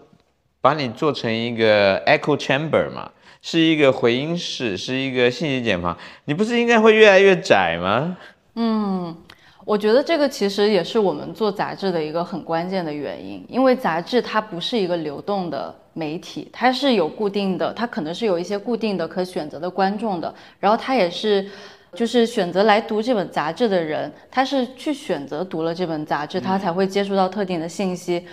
[0.60, 3.12] 把你做成一个 echo chamber 嘛，
[3.43, 8.17] 是一个回音室，是一个信息茧房，你不是应该会越来越窄吗？
[8.56, 9.15] 嗯。
[9.65, 21.49] 我觉得这个其实也是我们做杂志的一个很关键的原因，因为杂志它不是一个流动的媒体，它是有固定的，它可能是有一些固定的可选择的观众的，然后它也是，
[21.93, 28.23] 就是选择来读这本杂志的人，他是去选择读了这本杂志，他才会接触到特定的信息。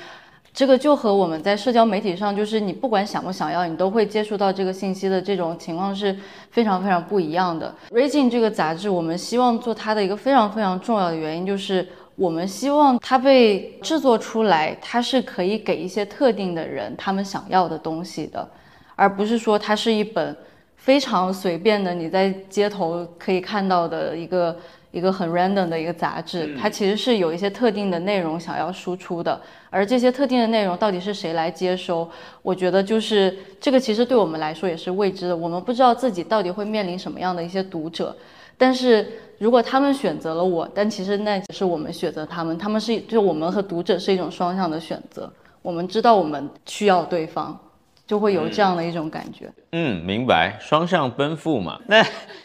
[0.55, 6.15] 这个就和我们在社交媒体上，就是你不管想不想要，你都会接触到这个信息的这种情况是
[6.51, 7.75] 非常非常不一样的。
[7.95, 18.47] 《Raging》这个杂志，我们希望做它的一个非常非常重要的原因，就是我们希望它被制作出来，它是可以给一些特定的人他们想要的东西的，
[18.95, 20.37] 而不是说它是一本。
[20.75, 24.59] 非常随便的，你在街头可以看到的一个
[24.92, 32.09] 一个很 random 的一个杂志，它其实是有一些特定的内容想要输出的，而这些特定的内容到底是谁来接收，
[32.42, 38.16] 我觉得就是这个其实对我们来说也是未知的，我们不知道自己到底会面临什么样的一些读者，
[38.57, 39.07] 但是
[39.38, 47.59] 如果他们选择了我，但其实那只是我们选择他们，他们是就我们和读者是一种双向的选择，我们知道我们需要对方。
[48.05, 49.50] 就会有这样的一种感觉。
[49.70, 51.81] 嗯，明白，双向奔赴嘛。
[51.87, 52.02] 那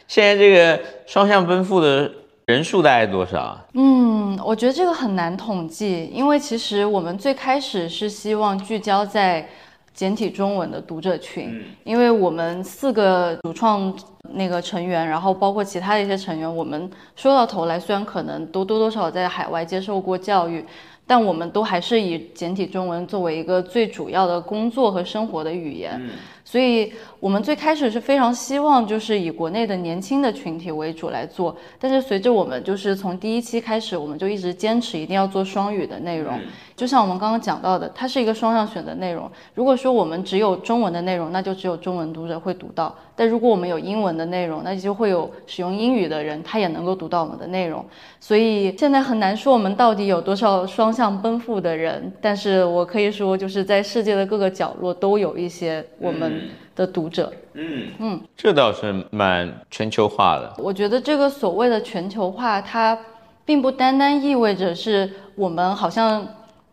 [0.07, 2.09] 现在这个双向奔赴的
[2.47, 3.59] 人数大概多少？
[3.73, 9.45] 嗯，我觉得这个很难统计，因为其实我们最开始是希望聚焦在
[9.93, 13.93] 简体中文的读者群，因为我们四个主创
[14.31, 20.65] 那个成员，然后包括其他的一些成员，我们说到头来，虽然可能都多多少少在海外接受过教育。
[21.07, 25.99] 但我们都还是以简体中文作为一个最主要的工作和生活的语言，
[26.43, 26.91] 所以
[27.21, 31.55] 我们最开始是非常希望就是以国内的年轻的群体为主来做。
[31.79, 36.37] 但是随着我们就是从第一期开始，我们就一直坚持一定要做双语的内容。
[36.77, 39.27] 就像我们刚刚讲到的，它是一个双向选的内容。
[39.55, 47.83] 如果说我们只有中文的内容，那就只有中文读者会读到；但如果我们有英文的内容，那就会有使用英语的人，他也能够读到我们的内容。
[48.19, 57.33] 所以现在很难说我们到底有多少双向奔赴的人，但是我可以说，就是在世界的各个角落都有一些我们的读者。
[57.53, 60.53] 嗯嗯，这倒是蛮全球化的。
[60.59, 62.95] 我觉得这个所谓的全球化，它
[63.43, 66.23] 并不单单意味着是我们好像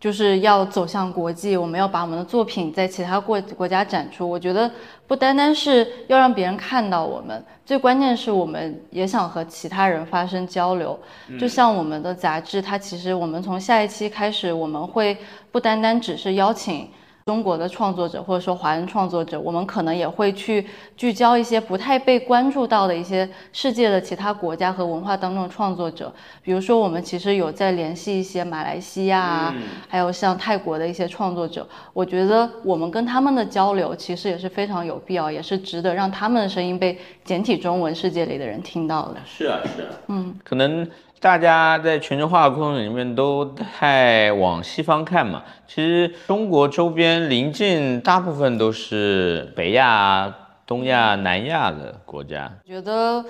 [0.04, 4.28] 就是要走向国际，我们要把我们的作品在其他国国家展出。
[4.28, 4.70] 我觉得
[5.06, 7.42] 不单单是要让别人看到我们。
[7.64, 11.00] 最关键是我们也想和其他人发生交流，
[11.40, 15.16] 就像我们的杂志，它其实我们从下一期开始，我们会
[15.50, 16.86] 不单单只是邀请。
[17.26, 26.12] 中国的创作者或者说华人创作者，我们可能也会去聚焦一些不太被关注到的一些世界的其他国家和文化当中的创作者。
[26.42, 29.54] 比如说，我们其实有在联系一些马来西亚啊，
[29.88, 31.66] 还有像泰国的一些创作者。
[31.94, 39.16] 我觉得我们跟他们的交流其实也是非常有必要，也是值得让他们的声音被简体中文世界里的人听到的。
[39.24, 40.86] 是啊，是啊，嗯，可能。
[41.24, 50.30] 大家在全球化的过程里面都太往西方看嘛，其实中国周边邻近大部分都是北亚、
[50.66, 52.52] 东亚、南亚的国家。
[52.66, 53.24] 觉得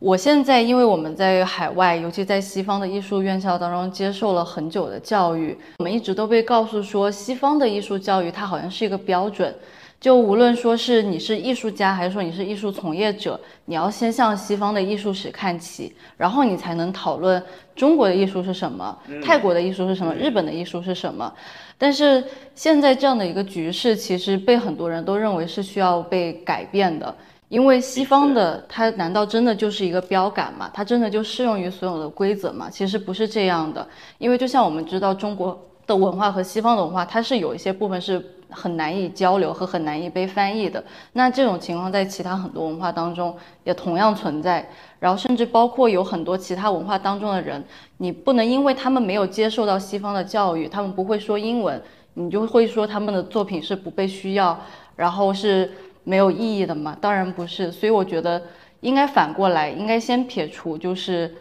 [0.00, 9.54] 我现在，因为我们在海外，尤其在西方的艺术院校当中接受了很久的教育，我们一直都被告诉说，西方的艺术教育它好像是一个标准。
[10.00, 17.42] 就无论说是你是艺术家，还是说你是艺术从业者，你要先向西方的艺术史看齐，然后你才能讨论
[17.74, 21.32] 中国的艺术是什么，泰国的艺术是什么，日本的艺术是什么。
[21.76, 22.22] 但是
[22.54, 27.12] 现在这样的一个局势，其实被很多人都认为是需要被改变的，
[27.48, 30.70] 因为西方的它难道真的就是一个标杆吗？
[30.72, 32.70] 它真的就适用于所有的规则吗？
[32.70, 33.84] 其实不是这样的，
[34.18, 38.24] 因为就像我们知道中国的文化和西方的文化，它是有一些部分是。
[38.50, 40.82] 很难以交流和很难以被翻译的，
[41.12, 44.66] 那这种情况在其他很多文化当中也同样存在。
[44.98, 47.62] 然后甚至包括有很多其他文化当中的人，
[47.98, 51.80] 你不能因为他们没有接受到西方的教育，他们不会说英文，
[52.14, 54.58] 你就会说他们的作品是不被需要，
[54.96, 55.70] 然后是
[56.02, 56.96] 没有意义的嘛？
[57.00, 57.70] 当然不是。
[57.70, 58.42] 所以我觉得
[58.80, 61.32] 应该反过来，应该先撇除就是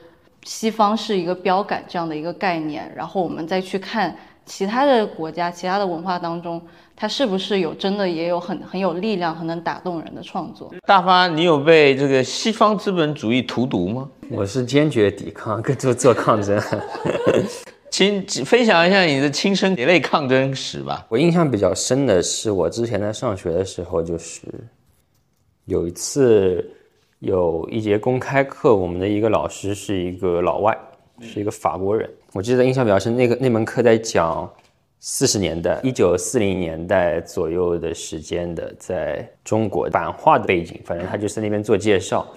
[0.44, 4.16] 西方是一个标杆这样的一个概念，然后我们再去看
[4.46, 6.62] 其他的国家、其他的文化当中。
[7.00, 10.74] 他是不是有真的也有很很有力量、很能打动人的创作？
[10.84, 14.10] 大发，你有被这个西方资本主义荼毒吗？
[14.32, 16.60] 我是坚决抵抗，跟做做抗争。
[17.92, 21.06] 请分享一下你的亲身血泪抗争史吧。
[21.08, 24.48] 我印象比较深的是，我之前在上学的时候，就是
[25.66, 26.68] 有一次
[27.20, 30.76] 有一节公开课，我们的一个老师是一个老外，
[31.22, 32.10] 是一个法国人。
[32.34, 34.52] 我记得印象比较深，那个那门课在讲。
[35.00, 42.28] 四十年代，一九四零年代左右的时间的，在中国版画的背景，反正他就在那边做介绍。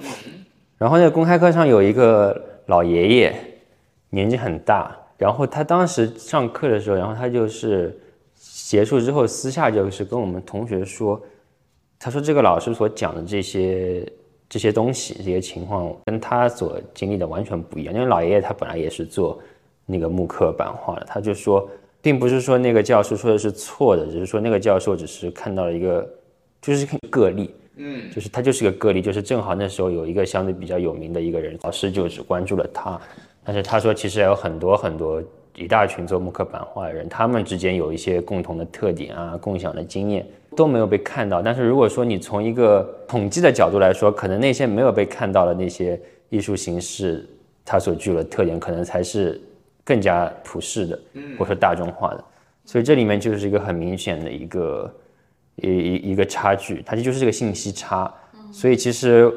[0.76, 3.34] 然后那公开课上有一个老爷爷，
[4.10, 4.94] 年纪很大。
[5.16, 7.98] 然后他当时上课的时候，然后他就是
[8.34, 11.18] 结束之后私下就是跟我们同学说，
[11.98, 14.06] 他说这个老师所讲的这些
[14.50, 17.94] 这些东西，这些情况跟他所经历的完全不一样。
[17.94, 19.40] 因为老爷爷他本来也是做
[19.86, 21.66] 那个木刻版画的，他就说。
[22.02, 26.08] 并不是说那个教授说的是错的，只是说那个教授只是看到了一个，
[26.62, 33.00] 就是个例，嗯，就是他就是个个例，就是正好那时候有一个相对比较有名的一个人，老师就只关注了他，
[33.44, 35.22] 但是他说其实还有很多很多
[35.56, 41.42] 一大群做木刻版画的人，他们之间有一些共同的特点啊，共享的经验都没有被看到。
[41.42, 47.28] 但是如果说你从一个统计的角度来说，可能那些没有被看到的那些艺术形式，
[47.64, 49.40] 它所具有的特点，可能才是
[49.84, 51.00] 更加普世的，
[51.38, 52.24] 或者说大众化的。
[52.64, 54.94] 所以这里面就是一个很明显的一个
[55.56, 58.12] 一一一个差距，它就是这个信息差。
[58.52, 59.32] 所以其实。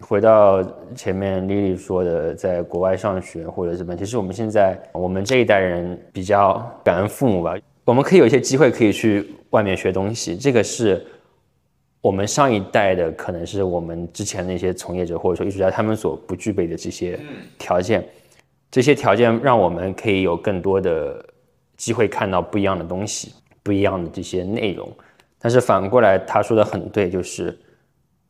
[0.00, 0.62] 回到
[0.94, 11.04] 前面丽丽说的，在国外上学或者什么，其实我们现在我们这一代人比较感恩父母吧，我们可以有一些机会可以去外面学东西，这个是
[12.00, 17.18] 我们上一代的，可能是我们之前那些从业者或者说艺术家他们所不具备的这些
[17.58, 18.06] 条件，
[18.70, 21.24] 这些条件让我们可以有更多的
[21.76, 24.90] 机会看到不一样的东西，不一样的这些内容。
[25.38, 27.56] 但是反过来，他说的很对，就是。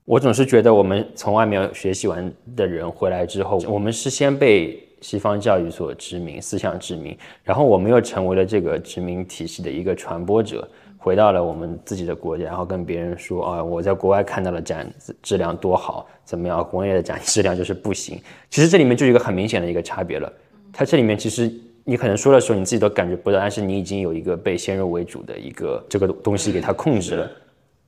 [0.05, 10.66] 我总是觉得，我们从外面学习完的人回来之后，我们是先被西方教育所殖民、思想殖民，然后我们又成为了这个殖民体系的一个传播者，
[11.09, 14.87] 回到了我们自己的国家，然后跟别人说啊，我在国外看到了展
[15.23, 16.62] 质量多好，怎么样？
[16.62, 18.21] 国内的展质量就是不行。
[18.51, 20.31] 其实这里面就是一个很明显的一个差别了。
[20.71, 21.51] 它这里面其实
[21.85, 27.31] 你可能说的时候，你自己都感觉不到，但是你已经有一个被先入为主的一个这个东西给它控制了。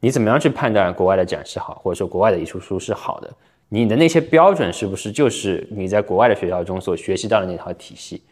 [0.01, 3.31] 你怎么样去判断国外的展示好，或者说国外的艺术书是好的？
[3.69, 8.23] 你的那些标准是不是就是你在国外的学校中所学习到的那套体系，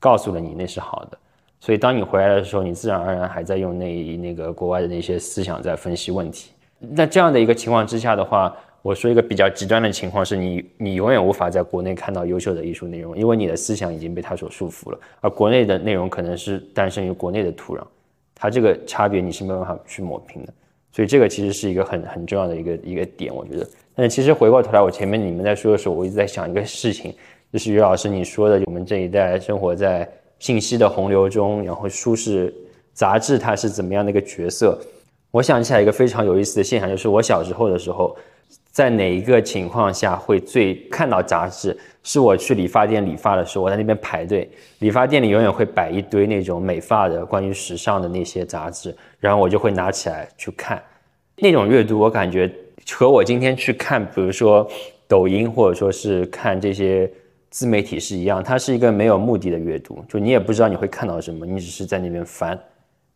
[0.00, 1.18] 告诉了你那是好的？
[1.60, 6.52] 所以当你回来的时候，你自然而然还在用那那个国外的那些思想在分析问题。
[6.78, 17.82] 那这样的一个情况之下的话，我说一个比较极端的情况是你你永远无法在国内看到优秀的艺术内容，因为你的思想已经被它所束缚了，而国内的内容可能是诞生于国内的土壤，
[18.34, 20.52] 它这个差别你是没有办法去抹平的。
[20.92, 23.66] 所以这个其实是一个很很重要的一个一个点，我觉得。
[23.94, 27.12] 但是其实回过头来，我前面你们在说的时候，我一直在想一个事情，
[27.52, 32.54] 就是于老师你说的，我们这一代生活在信息的洪流中，然后书是
[32.92, 34.78] 杂志它是怎么样的一个角色？
[35.30, 38.16] 我想起来一个非常有意思的现象，就是我小时候的时候，
[38.70, 41.76] 在哪一个情况下会最看到杂志？
[42.02, 50.82] 是我去理发店理发的时候，我在那边排队，理发店里永远会摆一堆那种美发的、关于时尚的那些杂志，然后我就会拿起来去看。
[51.36, 52.50] 那种阅读，我感觉
[52.90, 54.66] 和我今天去看，比如说
[55.06, 57.10] 抖音或者说是看这些
[57.50, 62.58] 自媒体是一样，它是一个没有目的的阅读，就你也不知道你会看到什么，你只是在那边翻。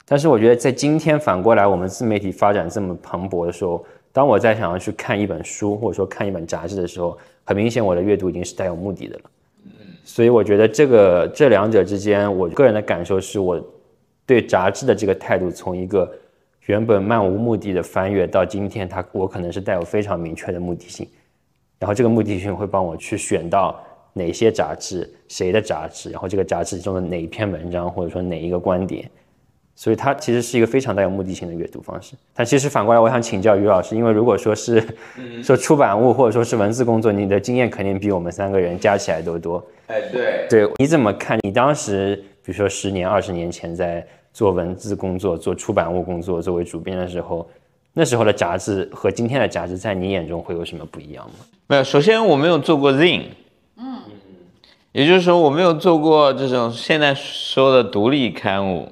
[0.07, 9.23] 但是我觉得在今天反过来，我们自媒体发展这么蓬勃的时候，当我在想要去看一本书或者说看一本杂志的时候，很明显我的阅读已经是带有目的的了。
[10.05, 13.63] 所以我觉得这个这两者之间，我个人的感受是我
[14.27, 16.11] 对杂志的这个态度从一个。
[16.67, 21.09] 原本漫无目的的翻阅，到今天，它我可能是带有非常明确的目的性，
[21.81, 29.11] 然后这个目的性会帮我去选到哪些杂志，谁的杂志，然后这个杂志中的哪一篇文章，或者说哪一个观点，
[29.75, 32.15] 所以它其实是一个非常带有目的性的阅读方式。
[32.35, 34.83] 但其实反过来，我想请教于老师，因为如果说是
[35.43, 39.65] 说出版物或者说是文字工作，你的经验肯定比我们三个人加起来都多。
[39.87, 41.39] 哎，对，对，你怎么看？
[41.43, 44.07] 你当时比如说十年、二十年前在。
[44.35, 47.47] 做文字工作、做出版物工作，作为主编的时候，
[47.93, 51.45] 那时候的杂志和今天的杂志，在你眼中会有什么不一样吗？
[51.67, 53.27] 没有，首先我没有做过 zine，嗯，
[54.93, 58.89] 也就是说我没有做过这种现在说的独立刊物，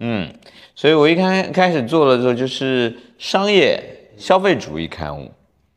[0.00, 0.28] 嗯，
[0.74, 3.82] 所以我一开开始做的时候就是商业
[4.16, 5.30] 消费主义刊物，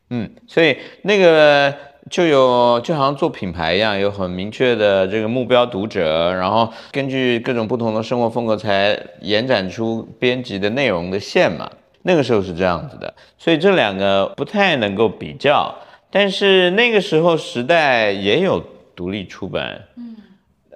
[0.09, 1.73] 嗯，所以那个。
[2.09, 11.69] 就有就好像做品牌一样，有很明确的这个目标读者，然后根据各种不同的生活风格才延展出编辑的内容的线嘛。
[12.03, 15.75] 那个时候是这样子的，所以这两个不太能够比较。
[16.09, 18.63] 但是那个时候时代也有
[18.97, 20.17] 独立出版，嗯，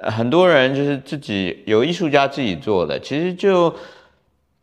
[0.04, 3.76] 很多人就是自己有艺术家自己做的，其实就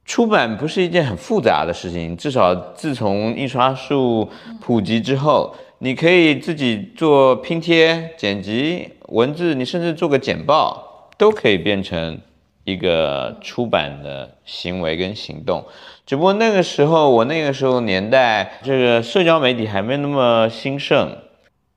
[0.06, 4.30] 出版不是一件很复杂的事情，至少自从印刷术
[4.62, 5.54] 普及之后。
[5.80, 12.18] 你可以自己做拼贴、剪辑、文字，你甚至做个简报，都可以变成
[12.64, 15.64] 一个出版的行为跟行动。
[16.04, 21.16] 只不过那个时候，我那个时候年代，这个社交媒体还没那么兴盛，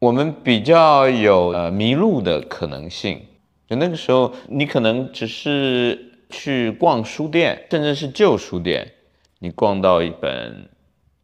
[0.01, 3.21] 我们比较有呃迷路的可能性。
[3.69, 8.91] 就那个时候，你可能只是去逛书店，甚至是旧书店，
[9.37, 10.67] 你逛到一本。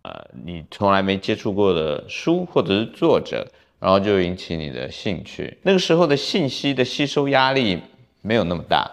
[0.03, 3.45] 呃，你从来没接触过的书或者是作者，
[3.79, 5.57] 然后就引起你的兴趣。
[5.63, 7.81] 那个时候的信息的吸收压力
[8.21, 8.89] 没有那么大，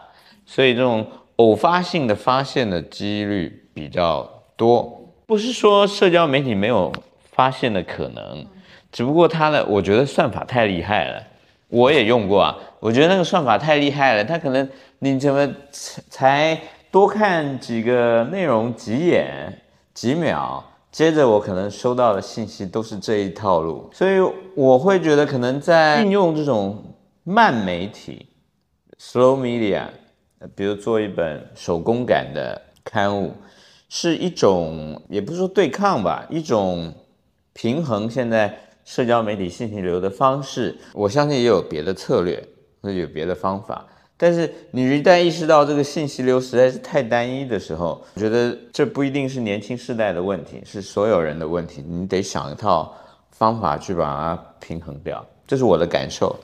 [0.47, 5.09] 所以这种偶发性的发现的几率比较多。
[5.27, 6.91] 不是说社交媒体没有
[7.31, 8.45] 发现的可能，
[8.95, 11.21] 只不过它的我觉得算法太厉害了，
[11.67, 14.71] 我也用过啊，我觉得那个算法太厉害了，它可能
[15.01, 16.57] 你怎么才
[16.93, 19.61] 多看几个内容几眼
[19.93, 24.21] 几秒，接着我可能收到的信息都是这一套路，所以
[24.55, 26.81] 我会觉得可能在运用这种
[27.25, 28.29] 慢媒体
[29.01, 29.87] （slow media），
[30.55, 33.33] 比如做一本手工感的刊物，
[33.89, 36.95] 是一种也不是说对抗吧，一种
[37.53, 38.57] 平衡现在。
[38.85, 42.37] 社交媒体信息流的方式，我相信也有别的策略
[42.81, 43.87] 或者有别的方法。
[44.17, 51.85] 但是你一旦意识到这个信息流实在是太单一的时候，我觉得这不一定是年轻世代的问题，是所有人的问题。
[51.87, 52.95] 你得想一套
[53.31, 56.35] 方法去把它平衡掉，这是我的感受。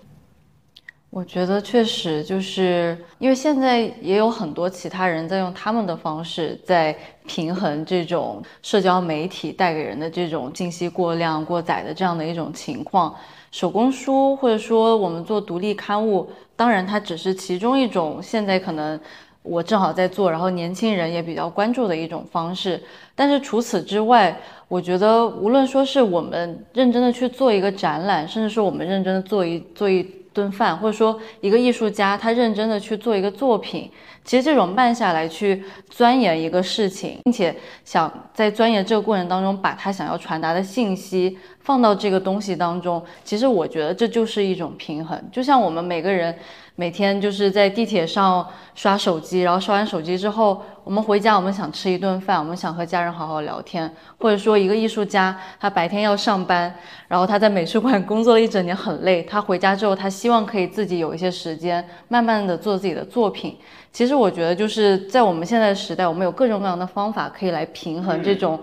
[1.10, 6.96] 我觉得确实就是因为现在也有很多其他人在用他们的方式在
[7.26, 13.12] 平衡这种社交媒体带给人的这种信息过量过载的这样的一种情况。
[13.50, 18.22] 手工书或者说我们做独立刊物，当然它只是其中一种。
[18.22, 18.98] 现在可能
[19.42, 22.80] 我正好在做，然后年轻人也比较关注的一种方式。
[23.16, 30.08] 但是除此之外，我觉得无论说是我们认真的去做一个展览，甚至说我们认真的做一做一。
[30.32, 33.90] 顿饭，或者说一个艺术家，他认真的去做一个作品，
[34.24, 37.54] 其实这种慢下来去钻研一个事情，并且
[37.84, 45.20] 想在钻研这个过程当中，把他想要传达的信息放到这个东西当中，其实我觉得这就是一种平衡。
[45.32, 46.34] 就像我们每个人
[46.80, 50.62] 每天就是在地铁上刷手机，然后刷完手机之后。
[50.82, 56.74] 我们回家，我们想吃一顿饭，我们想和家人好好聊天，或者说一个艺术家，他白天要上班，
[57.06, 63.58] 然后他在美术馆工作了一整年很累，他回家之后，他希望可以自己有一些时间，慢慢的做自己的作品。
[63.92, 68.58] 其实我觉得就是在我们现在的时代，我们有各种各样的方法可以来平衡这种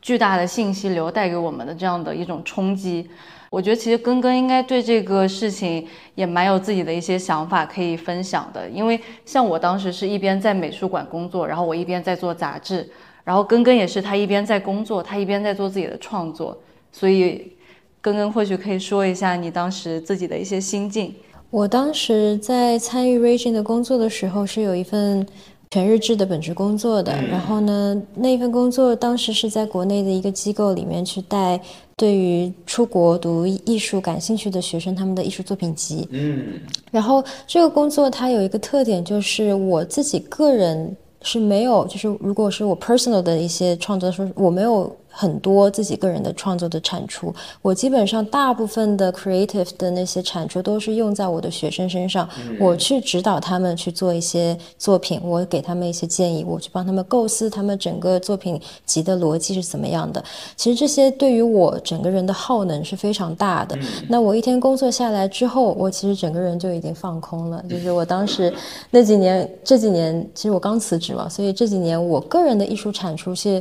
[0.00, 3.08] 巨大的信息流带给我们的这样的一种冲击。
[3.50, 12.88] 我觉得其实根根应该对这个事情也蛮有自己的一些想法可以分享的，因为像我当时是一边在美术馆工作，然后我一边在做杂志，
[13.24, 16.56] 然后根根也是他一边在工作，他一边在做自己的创作，
[16.92, 17.52] 所以
[18.00, 21.14] 根根或许可以说一下你当时自己的一些心境。
[21.50, 25.26] 我当时在参与 Raging 的工作的时候，是有一份。
[25.70, 31.60] 全日制的本职工作的，然后呢，那一份工作当时是在国内的一个机构里面去带
[31.96, 36.08] 对于出国读艺术感兴趣的学生他们的艺术作品集。
[36.10, 36.60] 嗯，
[36.90, 44.94] 然后这个工作它有一个特点，就是我自己个人是没有，就是如果是我 personal 的一些创作，说我没有。
[45.20, 52.28] 很多自己个人的创作的产出，我基本上大部分的 creative 的那些产出都是用在我的学生身上，
[52.60, 60.22] 我去指导他们去做一些作品，我给他们一些建议，我去帮他们构思他们整个作品集的逻辑是怎么样的。
[60.54, 63.76] 其实这些对于我整个人的耗能是非常大的。
[64.08, 67.60] 那我一天工作下来之后，我其实整个人就已经放空了。
[67.68, 68.54] 就是我当时
[68.88, 73.60] 那几年，这几年其实我刚辞职嘛，所以这几年我个人的艺术产出是。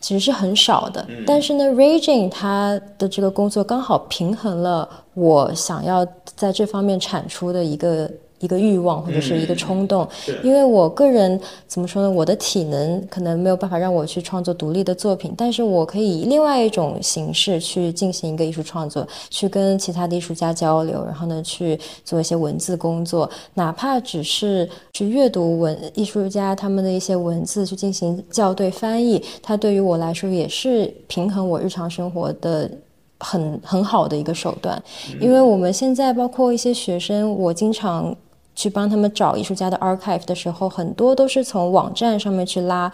[0.00, 8.10] 其实是很少的，但是呢，Raging 它的这个工作刚好平衡了我想要在这方面产出的一个。
[8.40, 10.06] 一个欲望或者是一个冲动，
[10.42, 12.10] 因为我个人怎么说呢？
[12.10, 32.70] 我的体能可能没有办法让我去创作独立的作品，但是我可以以另外一种形式去进行一个艺术创作，去跟其他的艺术家交流，然后呢去做一些文字工作，哪怕只是去阅读文艺术家他们的一些文字，去进行校对翻译，它对于我来说也是平衡我日常生活的
[33.18, 34.80] 很很好的一个手段。
[35.20, 38.16] 因为我们现在包括一些学生，我经常。
[38.58, 42.90] 去帮他们找艺术家的 archive 的时候，很多都是从网站上面去拉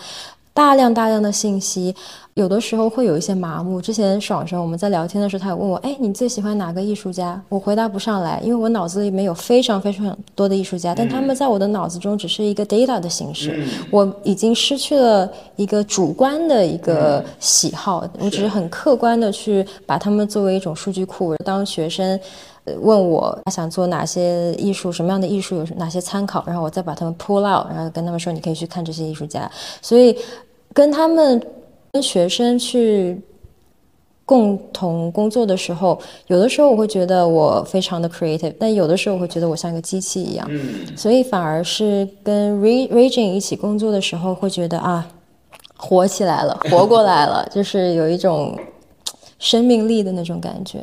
[0.53, 1.95] 大量大量的信息，
[2.35, 3.81] 有的时候会有一些麻木。
[3.81, 7.41] 之前爽爽我们在聊天的时候，他有问我，哎，你最喜欢哪个艺术家？
[7.49, 21.35] 我回答不上来，因为我脑子里面有非常非常多的艺术家，但他们在我的脑子中只是一个 data 的形式，我已经失去了一个主观的一个喜好，我只是很客观的去把他们作为一种数据库。
[21.37, 22.21] 当学生。
[22.81, 29.51] 问我他想做哪些艺术，什么样的艺术有哪些参考，然后我再把他们 pull out，然后跟他们说你可以去看这些艺术家。
[29.83, 30.17] 所以
[30.73, 31.41] 跟他们
[31.93, 33.21] 跟学生去
[34.25, 40.51] 共同工作的时候，有的时候我会觉得我非常的 creative，但有的时候我会觉得我像一个机器一样。
[40.97, 45.07] 所以反而是跟 Raging 一起工作的时候，会觉得啊，
[45.77, 48.59] 活起来了，活过来了，就是有一种
[49.39, 50.83] 生命力的那种感觉。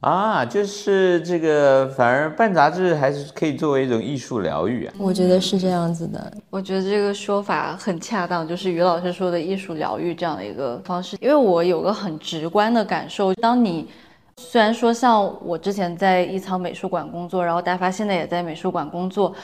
[0.00, 4.94] 啊，就是这个，反而办杂志还是可以作为一种艺术疗愈啊。
[4.96, 11.16] 我觉得是这样子的，我觉得这个说法很恰当，就是于老师说的艺术疗愈这样的一个方式。
[11.20, 13.88] 因为我有个很直观的感受，当你
[14.36, 19.34] 虽然说像我之前在一仓美术馆工作，然后大发现在也在美术馆工作，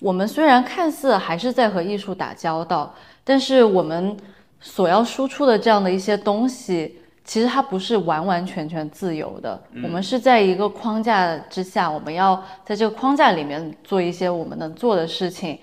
[0.00, 2.94] 我们虽然看似还是在和艺术打交道，
[3.24, 4.16] 但是我们
[4.60, 6.96] 所要输出的这样的一些东西，
[7.26, 9.60] 其实它不是完完全全自由的。
[9.82, 15.58] 我们是在一个框架之下，我们要在这个框架里面做一些我们能做的事情。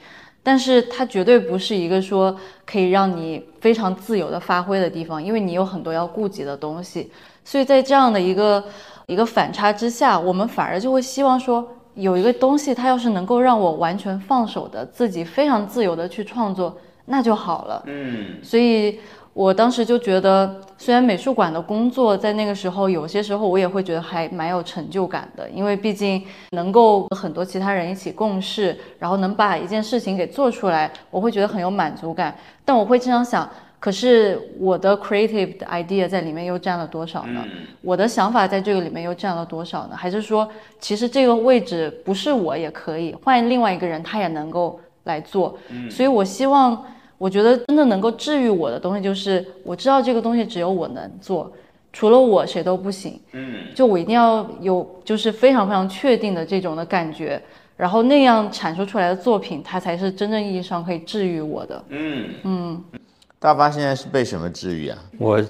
[0.45, 7.09] 但是它绝对不是一个说可以让你非常自由的发挥的地方，因为你有很多要顾及的东西。
[7.45, 8.61] 所以在这样的一个
[9.05, 17.81] 一个反差之下，我们反而就会希望说，有一个东西，它要是能够让我完全放手的，自己非常自由的去创作，那就好了。
[17.85, 18.99] 嗯，所以。
[19.33, 32.35] 我当时就觉得，虽然美术馆的工作在那个时候，有些时候我也会觉得还蛮有成就感的，因为毕竟能够和很多其他人一起共事，然后能把一件事情给做出来，我会觉得很有满足感。
[32.63, 37.43] 但我会经常想，可是我的 creative 的 idea 在里面又占了多少呢？
[37.81, 39.95] 我的想法在这个里面又占了多少呢？
[39.95, 40.47] 还是说，
[40.79, 45.57] 其实这个位置不是我也可以换另外一个人，他也能够来做？
[45.89, 46.85] 所以我希望。
[47.23, 51.49] 我觉得真的能够治愈我的东西，就是我知道这个东西只有我能做，
[51.93, 53.17] 除了我谁都不行。
[53.31, 57.41] 嗯，就我一定要有，就是非常非常确定的这种的感觉，
[57.77, 61.81] 然后那样阐述出来的作品，它才是真正意义上可以治愈我的。
[61.87, 62.83] 嗯嗯，
[63.39, 64.97] 大发现在是被什么治愈啊？
[65.17, 65.41] 我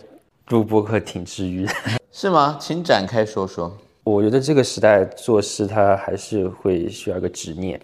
[0.49, 1.73] 录播客挺治愈的，
[2.13, 2.55] 是吗？
[2.61, 3.75] 请展开说说。
[4.03, 7.81] 我觉得这个时代做事，它还是会需要一个执念，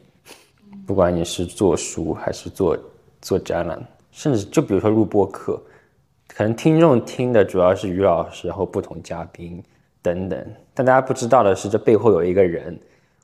[0.85, 2.77] 不管你是做书还是做。
[3.21, 5.61] 做展览，甚至就比如说录播课，
[6.27, 9.61] 可能听众听的主要是于老师，然后不同嘉宾
[10.01, 10.45] 等等。
[10.73, 12.79] 但大家不知道的是，这背后有一个人，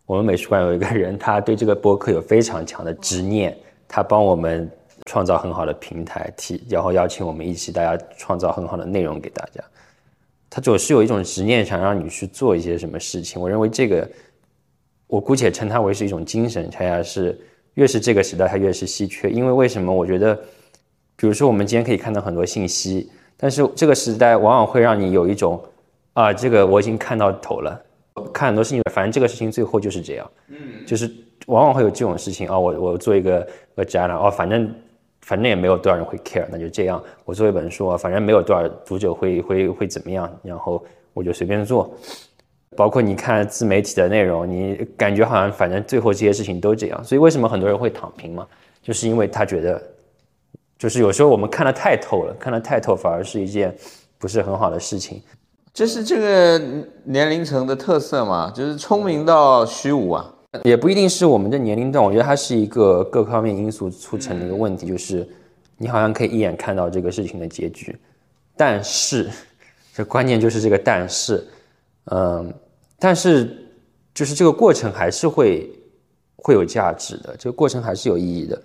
[0.06, 4.70] 我们美术馆有一个人，他对这个播客有非常强的执念，他帮我们
[5.06, 9.64] 创造很好的平台，提然后邀请我们一起，大家创造很好的内容给大家。
[10.50, 13.42] 他总是有一种执念，想让你去做一些什么事情。
[13.42, 14.10] 我认为这个，
[15.08, 17.40] 我姑且称它为是一种精神，恰恰是。
[17.76, 19.30] 越是这个时代，它越是稀缺。
[19.30, 19.94] 因为为什么？
[19.94, 20.36] 我觉得，
[21.16, 25.62] 比如说，我们今天可以看到很多信息，但是这个时代往往会让你有一种，
[26.14, 27.82] 啊，这个我已经看到头了，
[28.34, 30.32] 看很多事情，反正这个事情最后就是这样。
[30.48, 31.10] 嗯，就是
[31.48, 34.74] 往往会有这种事情啊，我我做一个个展览，哦，反正
[35.22, 37.04] 反正也没有多少人会 care，那就这样。
[37.26, 41.94] 我做一本书啊，反正没有多少读者会会会怎么样，然后我就随便做。
[42.76, 48.48] 包括你看自媒体的内容，你感觉好像反正最后这些事情都这样，所以为什么很多人会躺平嘛？
[48.82, 49.82] 就是因为他觉得，
[50.78, 53.76] 就是有时候我们看得太透了，看得太透反而是一件
[54.18, 55.22] 不是很好的事情。
[55.74, 56.58] 这是这个
[57.04, 58.52] 年龄层的特色嘛？
[58.56, 60.32] 就是聪明到虚无啊？
[60.64, 65.28] 也不一定是我们的年龄段，我觉得它是一个各方面因素促成的一个问题，就是
[65.78, 67.94] 你好像可以一眼看到这个事情的结局，
[68.56, 69.30] 但是
[69.94, 71.46] 这关键就是这个但是，
[72.12, 72.54] 嗯。
[72.98, 73.70] 但是，
[74.14, 75.70] 就是这个过程还是会
[76.38, 78.62] 会有价值的，这个过程还是有意义的。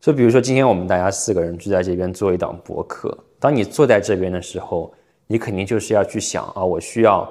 [0.00, 4.92] 就比如说，今天我们大家四个人聚在这边做一档博客，当你坐在这边的时候，
[5.26, 7.30] 你肯定就是要去想啊，我需要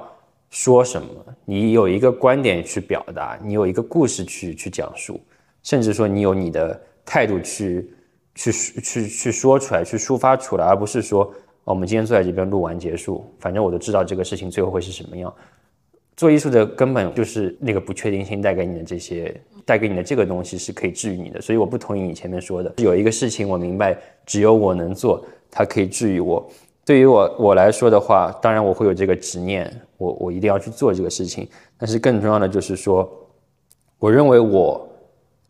[0.51, 1.09] 说什么？
[1.45, 5.19] 你有一个观点去表达，你有一个故事去去讲述，
[5.63, 7.91] 甚至说你有你的态度去
[8.35, 11.33] 去去去说出来，去抒发出来，而不是说
[11.63, 15.33] 我们今天坐在这边录完结束，反正我都知道这个事情最后会是什么样。
[16.17, 21.39] 做艺术的根本就是那个不确定性带给你的这些，带给你的这个东西是可以治愈你的。
[21.39, 26.45] 所以我不同意你前面说的，有一个事情我明白，只有我能做，它可以治愈我。
[26.83, 31.47] 对于我我来说的话，当然我会有这个执念，我我一定要去做这个事情。
[31.77, 33.09] 但是更重要的就是说，
[33.99, 34.89] 我认为我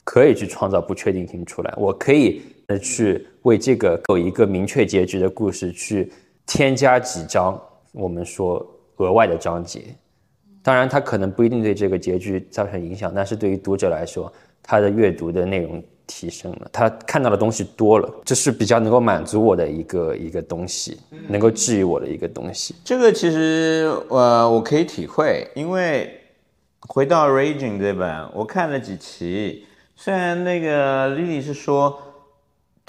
[0.03, 2.41] 可以去创造不确定性出来，我可以
[2.79, 6.11] 去为这个有一个明确结局的故事去
[6.45, 7.59] 添加几章
[7.93, 8.65] 我们说
[8.97, 9.83] 额外的章节。
[10.61, 14.31] 当然，它可能不一定对这个结局造成影响，但是对于读者来说，
[14.61, 22.75] 他的阅读的内容提升了，他看到的东西多了，这是比较能够满足我的一个一个东西，能够治愈我的一个东西。
[22.83, 26.13] 这个其实呃，我可以体会，因为
[26.81, 29.65] 回到《Raging》这本，我看了几期，
[29.95, 31.97] 虽然那个 Lily 是说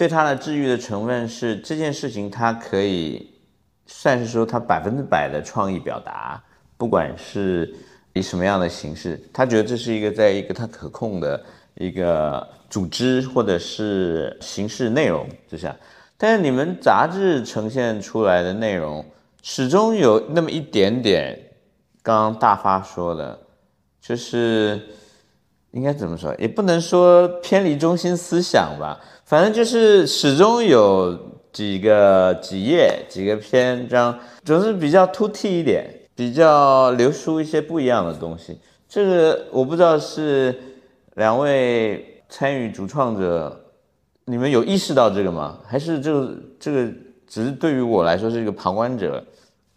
[0.01, 3.31] 对他的治愈的成分是这件事情，它可以
[3.85, 6.43] 算是说他百分之百的创意表达。
[6.79, 7.71] 不管是
[8.15, 11.39] 以什么样的形式，他觉得这是一个在一个他可控的
[11.75, 15.77] 一个组织或者是形式内容之下，
[16.17, 19.05] 但是你们杂志呈现出来的内容
[19.43, 21.39] 始终有那么一点点，
[22.03, 23.39] 刚刚大发说的，
[24.01, 24.81] 就是
[25.73, 31.19] 应该怎么说，也不能说偏离中心思想吧，反正就是始终有
[31.53, 35.97] 几个几页几个篇章，总是比较突兀一点。
[36.13, 38.61] 比较流出一些不一样的东西。
[38.87, 40.55] 这个我不知道是
[41.15, 43.59] 两位参与主创者，
[44.27, 45.59] 你们有意识到这个吗？
[45.65, 46.93] 还是这个这个
[47.27, 49.25] 只是对于我来说是一个旁观者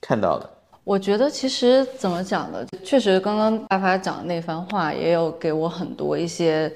[0.01, 0.49] 看到的？
[0.85, 2.65] 我觉得其实怎么讲呢？
[2.83, 6.69] 确实，刚刚大发讲的那番话也有给我很多一些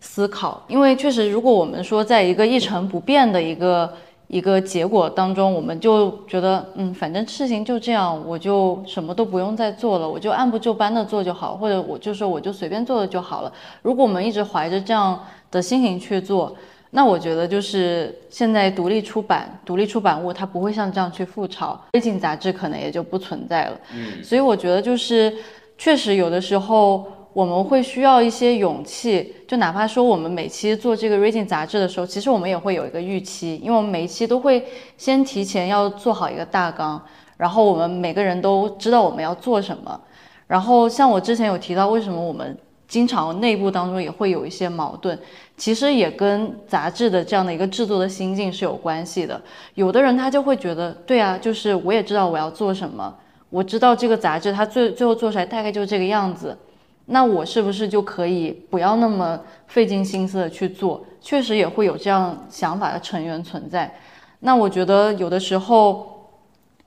[0.00, 0.62] 思考。
[0.68, 3.92] 因为确实，如果我们说在一个一成不变的一个
[4.28, 13.52] 一个结果当中，我们就觉得，嗯，反正事情就这样，我就什么都不用再做了，我就按部就班的做就好，或者我就说我就随便做的就好了。
[13.82, 15.18] 如果我们一直怀着这样
[15.50, 16.54] 的心情去做，
[16.90, 23.80] 那我觉得就是现在独立出版、独立出版物，它不会像这样去覆巢，微景杂志可能也就不存在了。
[23.94, 25.34] 嗯，所以我觉得就是
[25.76, 34.64] 确实有的时候我们会需要一些勇气，就哪怕说我们每期做这个 Reading 杂志的时候，其实我们也会有一个预期，因为我们每一期都会
[34.96, 37.00] 先提前要做好一个大纲，
[37.36, 40.00] 然后我们每个人都知道我们要做什么。
[40.46, 42.56] 然后像我之前有提到，为什么我们
[42.88, 45.16] 经常内部当中也会有一些矛盾，
[45.58, 49.38] 其实也跟杂志的这样的一个制作的心境是有关系的。
[49.74, 53.14] 有的人他就会觉得，对啊，就是我也知道我要做什么，
[53.50, 56.56] 我知道这个杂志它最最后做出来大概就是这个样子，
[57.04, 61.04] 那我是不是就可以不要那么费尽心思的去做？
[61.20, 63.94] 确实也会有这样想法的成员存在。
[64.40, 66.26] 那我觉得有的时候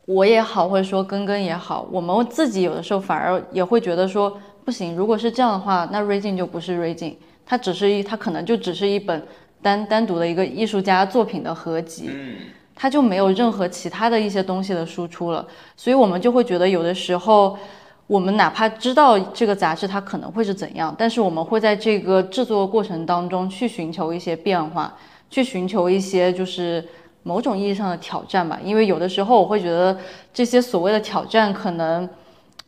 [0.05, 4.35] 我也好，或者说根根也好，我们自己有的时候反而也会觉得说。
[4.63, 9.21] 不行，如果是这样的话，那 Reading 就不是 Reading，它只是一，它可能就只是一本
[9.61, 12.11] 单单独的一个艺术家作品的合集，
[12.75, 15.45] 它就没有任何其他的一些东西的输出了。
[15.75, 17.57] 所以我们就会觉得，有的时候
[18.05, 24.95] 我们哪怕知道这个杂志它可能会是怎样，但是我们会在这个制作过程当中去寻求一些变化，
[25.29, 26.87] 去寻求一些就是
[27.23, 28.59] 某种意义上的挑战吧。
[28.63, 29.97] 因为有的时候我会觉得
[30.31, 32.07] 这些所谓的挑战可能。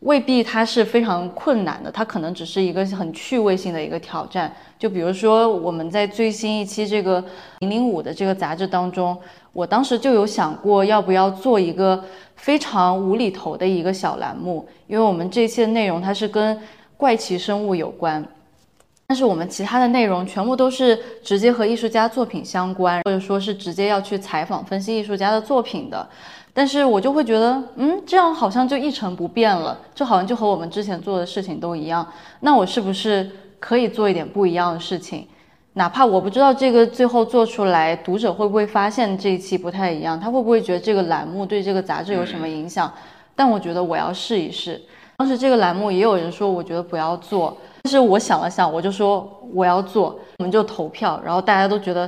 [0.04, 4.54] 未必它是非常困难的，它可能只是一个很趣味性的一个挑战。
[4.78, 7.24] 就比如说我们在最新一期这个
[7.60, 9.18] 零零五的这个杂志当中，
[9.54, 12.04] 我当时就有想过要不要做一个
[12.36, 16.60] 非常无厘头的一个小栏目，因为我们这期的内容它是跟
[16.98, 18.26] 怪奇生物有关，
[19.08, 26.06] 但是我们其他的内容全部都是直接和艺术家作品相关，或者说是直接要去采访分析艺术家的作品的。
[26.54, 32.08] 但是我就会觉得，嗯，这样好像就一成不变了，就好像就和我们之前做的事情都一样。
[32.42, 33.28] 那我是不是
[33.60, 35.28] 可以做一点不一样的事情？
[35.74, 40.20] 哪怕我不知道这个最后做出来，读者会不会发现这一期不太一样？
[40.20, 42.94] 他会不会觉得这个栏目对这个杂志有什么影响？
[43.36, 44.80] 但我觉得我要试一试。
[45.18, 47.58] 当时这个栏目也有人说，我觉得不要做。
[47.82, 50.20] 但是我想了想，我就说我要做。
[50.38, 52.08] 我们就投票，然后大家都觉得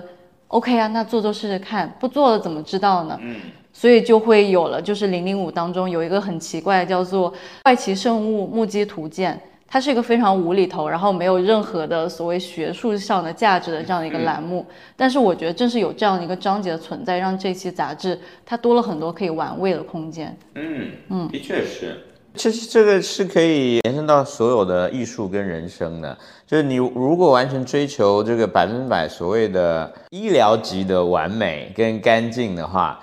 [0.50, 1.92] OK 啊，那做做试试看。
[2.00, 3.18] 不做了怎么知道呢？
[3.20, 3.38] 嗯。
[3.78, 7.30] 所以就会有了，就是零零五当中有一个很奇怪，叫做
[7.62, 9.36] 《怪奇生物目击图鉴》，
[9.68, 14.66] 它是一个非常无厘头，然后没有任何的所谓学术上的价值的这样的一个栏目。
[14.96, 20.36] 但是我觉得正是有这样的一个章节的存在，让这期杂志它多了很多可以玩味的空间。
[20.54, 21.98] 嗯嗯，的确是。
[22.34, 26.18] 其实这个是可以延伸到所有的艺术跟人生的，
[26.48, 32.98] 就是你如果完全追求这个百分百所谓的医疗级的完美跟干净的话。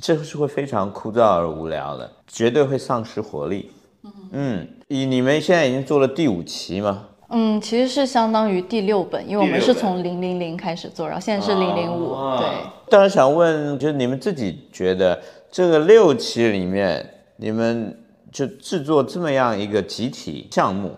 [0.00, 3.70] 这是会非常枯燥而无聊的，绝对会丧失活力。
[4.32, 7.08] 嗯，以你们现在已经做了第五期吗？
[7.28, 12.14] 嗯，其实是相当于第六本，因为我们是从零零零开始做，然后现在是零零五。
[12.38, 12.46] 对。
[12.90, 17.98] 当然想问，就是你们自己觉得这个六期里面，你们
[18.30, 20.92] 就制作这么样一个集体项目，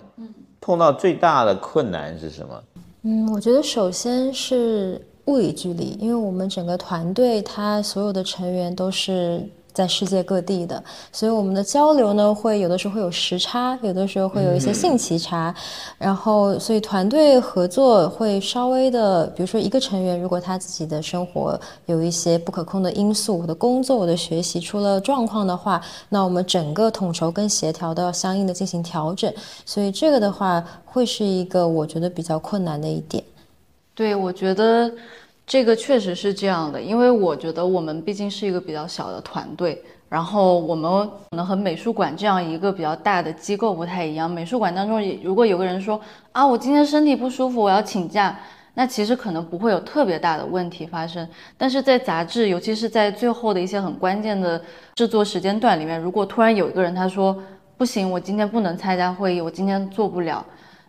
[0.60, 2.62] 碰到最大的困难是什么？
[3.02, 5.04] 嗯，我觉得首先是。
[5.26, 15.52] 物理距离，因为我们整个团队，它所有的成员都是在世界各地的，所以我们的交流呢，会有的时候会有时差，有的时候会有一些信息差，
[15.98, 29.32] 然后所以团队合作会稍微的，比如说一个成员如果他自己的生活有一些不可控的因素，我的工作、我的学习出了状况的话，那我们整个统筹跟协调都要相应的进行调整，
[29.66, 33.24] 所以这个的话会是一个我觉得比较困难的一点。
[33.94, 34.92] 对，我觉得
[35.46, 44.28] 这个确实是这样的，因为我觉得我们毕竟是一个比较小的团队，然后我们可能和美术馆这样一个比较大的机构不太一样。
[44.28, 46.00] 美术馆当中，如果有个人说
[46.32, 48.36] 啊，我今天身体不舒服，我要请假，
[48.74, 51.28] 那其实可能不会有特别大的问题发生。
[51.56, 54.60] 但是在杂志，尤其是在最后的一些很关键的
[54.96, 57.40] 制作时间段里面，如果突然有一个人他说
[57.76, 60.44] 不行，我今天不能参加会议，我今天做不了。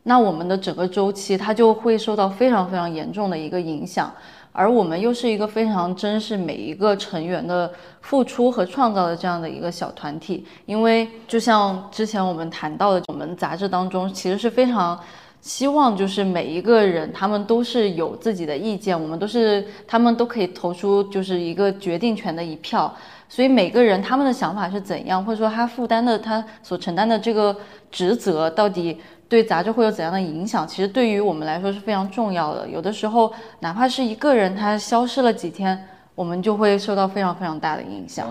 [0.08, 4.12] 那我们的整个周期它就会受到非常非常严重的一个影响。
[4.58, 14.98] 而我们又是一个非常珍视每一个成员的付出和创造的这样的一个小团体，因为就像之前我们谈到的，我们杂志当中其实是非常
[15.42, 22.96] 希望就是每一个人他们都是有自己的意见，我们都是他们都可以投出就是一个决定权的一票，
[23.28, 27.54] 所以每个人他们的想法是怎样，或者说他负担的他所承担的这个
[27.92, 28.98] 职责到底。
[29.36, 30.66] 对杂志会有怎样的影响？
[30.66, 32.66] 其实对于我们来说是非常重要的。
[32.70, 33.30] 有的时候，
[33.60, 35.78] 哪怕是一个人他消失了几天，
[36.16, 38.26] 我们就会受到非常非常大的影响。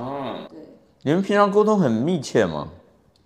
[0.49, 0.59] 对，
[1.03, 2.69] 你们平常沟通很密切吗？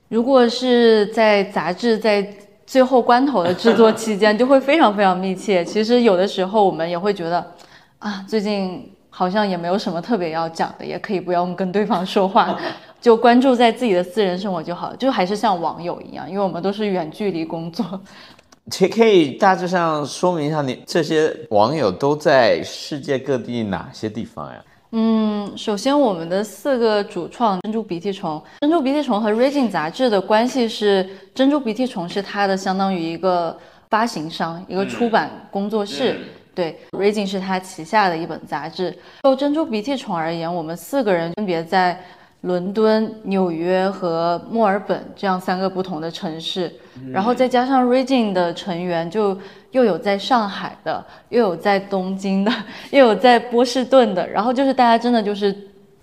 [0.09, 2.29] 如果是在杂志在
[2.67, 5.65] 最后关头的制作期间，就会非常非常密切。
[5.65, 7.53] 其实有的时候我们也会觉得，
[8.01, 12.59] 啊，最近好像也没有什么特别要讲的，也可以不用跟对方说话。
[13.01, 18.01] 就关注在自己的私人生活就好，就还是像网友一样，因为我们都是远距离工作。
[18.71, 24.63] 其实可以大致上说明一下，你这些网友都在世界各地哪些地方呀？
[24.91, 33.57] 嗯，首先我们的四个主创珍珠鼻涕虫，珍珠鼻涕虫和 Raging 杂志的关系是，珍珠鼻涕虫是它的相当于一个
[33.89, 36.19] 发行商，一个出版工作室。
[36.55, 38.95] 对，Raging 是它旗下的一本杂志。
[39.23, 41.99] 就珍珠鼻涕虫而言，我们四个人分别在。
[42.43, 46.73] 伦敦、纽约和墨尔本这样三个不同的城市，
[47.13, 49.37] 然后再加上 Raging 的成员，就
[49.73, 52.53] 又有在上海的，又有在东京的，
[52.91, 55.55] 又有在波士顿的，然后就是大家真的就是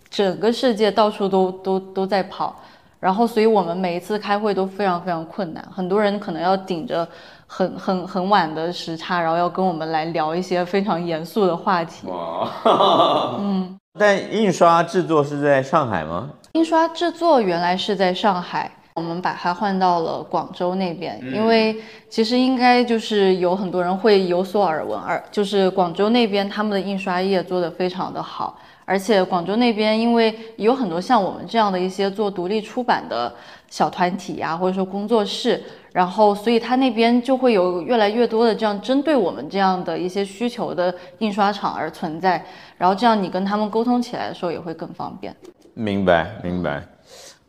[0.10, 2.54] 整个世界到处都都都在跑，
[3.00, 7.08] 然后所以我们每一次开会都非常非常困难，很多人可能要顶着
[7.48, 12.08] 很很很晚的时差，然后要跟我们来聊一些非常严肃的话题。
[12.08, 13.80] 哇，嗯。
[13.98, 16.30] 但印刷制作是在上海吗？
[16.52, 33.34] 印刷制作原来是在上海，我们把它换到了广州那边，因为其实应该就是有很多人会有所耳闻，而就是广州那边他们的印刷业做得非常的好，而且广州那边因为有很多像我们这样的一些做独立出版的
[33.68, 35.62] 小团体呀，或者说工作室。
[35.92, 42.46] 然后，所以他那边就会有越来越多的这样针对我们这样的一些需求的印刷厂而存在。
[42.78, 45.34] 然后这样你跟他们沟通起来的时候也会更方便。
[45.74, 46.86] 明白，明白。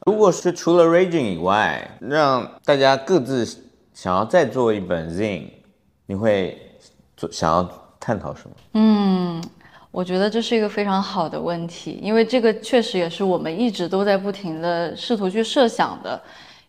[0.06, 3.44] 如果是除了 Raging 以外，让大家各自
[3.92, 5.50] 想要再做一本 Zine，
[6.06, 6.56] 你会
[7.16, 7.68] 做想要
[7.98, 8.54] 探讨什么？
[8.74, 9.42] 嗯，
[9.90, 16.20] 我觉得这是一个非常好的问题，因为这个确实也是我们一直都在不停的试图去设想的，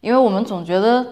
[0.02, 1.06] 因为我们总觉得。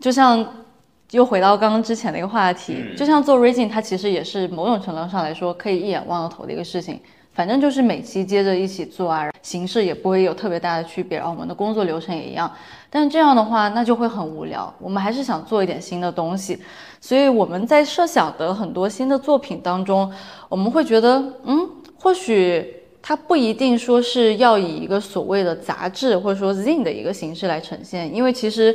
[0.00, 0.64] 就像
[1.10, 7.00] 又回到刚刚之前的一个话题，就像做 Raging，它其实也是某种程度上来说可以一眼望到头的一个事情。
[7.38, 12.50] 反正就是每期接着一起做啊，形式也不会有特别大的区别，然后我们的工作流程也一样。
[12.90, 14.74] 但这样的话，那就会很无聊。
[14.80, 16.58] 我们还是想做一点新的东西，
[17.00, 20.12] 所以我们在设想的很多新的作品当中，
[20.48, 28.74] 我们会觉得，嗯，或许它不一定说是要以一个所谓的杂志或者说 Zine 的一个形式来呈现，因为其实。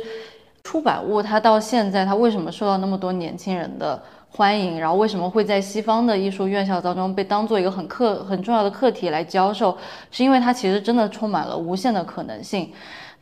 [0.66, 4.02] 出版物它到现在它为什么受到那么多年轻人的
[4.36, 4.80] 欢迎？
[4.80, 9.78] 然后为什么会在西方的艺术院校当中被当做一个很课很重要的课题来教授？
[10.10, 12.72] 是因为它其实真的充满了无限的可能性。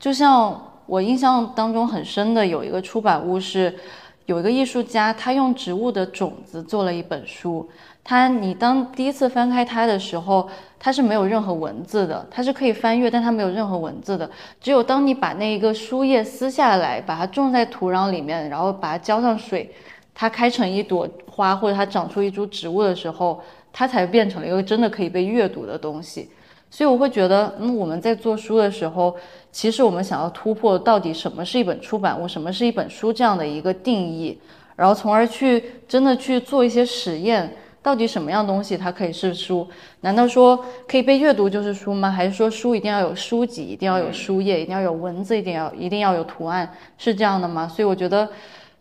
[0.00, 3.78] 就像我印象当中很深的有一个出版物是，
[4.24, 7.68] 有一个艺术家他用植物的种子做了一本书。
[8.02, 10.48] 它，你当第一次翻开它的时候，
[10.78, 14.28] 它是没有任何文字的，它是可以翻阅，但它没有任何文字的。
[14.62, 19.72] 只有当你把那一个书页撕下来，把它种在土壤里面，然后把它浇上水，
[20.14, 23.42] 它开成一朵花，或者它长出一株植物的时候，
[23.72, 26.28] 它才变成了一个真的可以被阅读的东西。
[26.70, 29.14] 所以我会觉得，嗯，我们在做书的时候，
[29.50, 34.38] 其实我们想要突破到底什么是一本出版物，什么是一本书这样的一个定义，
[34.74, 37.54] 然后从而去真的去做一些实验。
[37.82, 39.66] 到底什么样东西它可以是书？
[40.02, 40.56] 难道说
[40.86, 42.08] 可以被阅读就是书吗？
[42.08, 47.66] 还是说书一定要有书籍，一定要有书页，一定要有文字，一定要一定要有图案，是这样的吗？
[47.66, 48.28] 所以我觉得，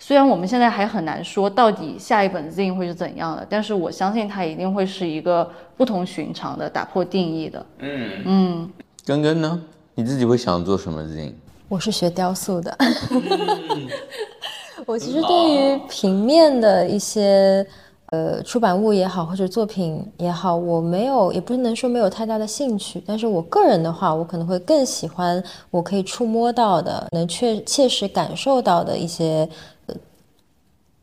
[0.03, 5.47] 虽然我们现在还很难说到底下一本 Zine 会是怎样的，但是我相信它一定会是一个
[5.77, 7.63] 不同寻常的、打破定义的。
[7.77, 8.69] 嗯嗯。
[9.05, 9.61] 根根呢？
[9.93, 11.33] 你自己会想做什么 Zine？
[11.69, 12.75] 我是学雕塑的。
[14.87, 17.63] 我其实对于平面的一些。
[18.11, 23.01] 呃，出版物也好，或者作品也好，我没有，也不能说没有太大的兴趣。
[23.07, 29.47] 但是我个人的话，我可能会更喜欢我可以触摸到的，能确切实感受到的一些
[29.85, 29.95] 呃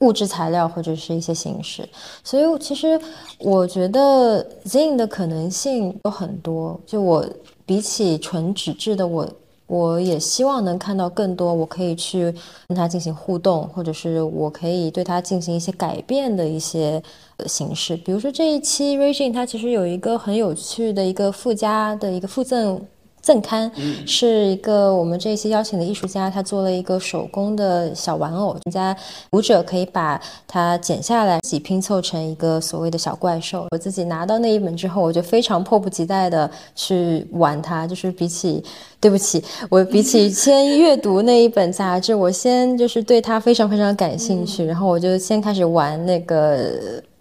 [0.00, 1.88] 物质材料或者是一些形式。
[2.22, 3.00] 所以其实
[3.38, 6.78] 我觉得 Zine 的可能性有很多。
[6.84, 7.26] 就我
[7.64, 9.26] 比起纯纸质的，我
[9.68, 12.34] 我也希望能看到更多，我可以去
[12.66, 17.00] 跟他进行互动，或者是我可以对他进行一些改变的一些
[17.46, 17.96] 形式。
[17.96, 22.84] 比如说这一期《Regine，》，它其实有一个很有趣的一个附加的一个附赠。
[23.28, 23.70] 赠刊
[24.06, 28.96] 是一个我们这一期邀请的艺术家，他做了一个手工的小玩偶，人家
[29.32, 33.66] 舞者可以把它剪下来，自己拼凑成一个所谓的小怪兽。
[33.70, 37.86] 我自己拿到那一本之后，我就非常迫不及待的去玩它。
[37.86, 38.64] 就是比起，
[38.98, 46.72] 对不起，我比起先阅读那一本杂志，我先就是对它非常非常感兴趣，然后我就先开始玩那个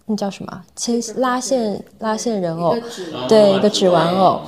[0.06, 2.74] 那叫什么牵拉线拉线人偶，
[3.28, 4.40] 对，一个纸玩偶。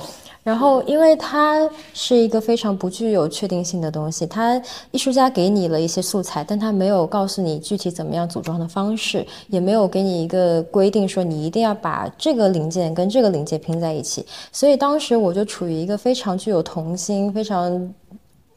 [0.43, 4.59] 然后，因为它是一个非常不具有确定性的东西，它
[4.91, 14.25] 艺术家给你了一些素材，但他没有告诉你具体怎么样组装的方式，也没有给你一个规定说你一定要把这个零件跟这个零件拼在一起。
[14.51, 17.93] 所以当时我就处于一个非常具有童心、非常。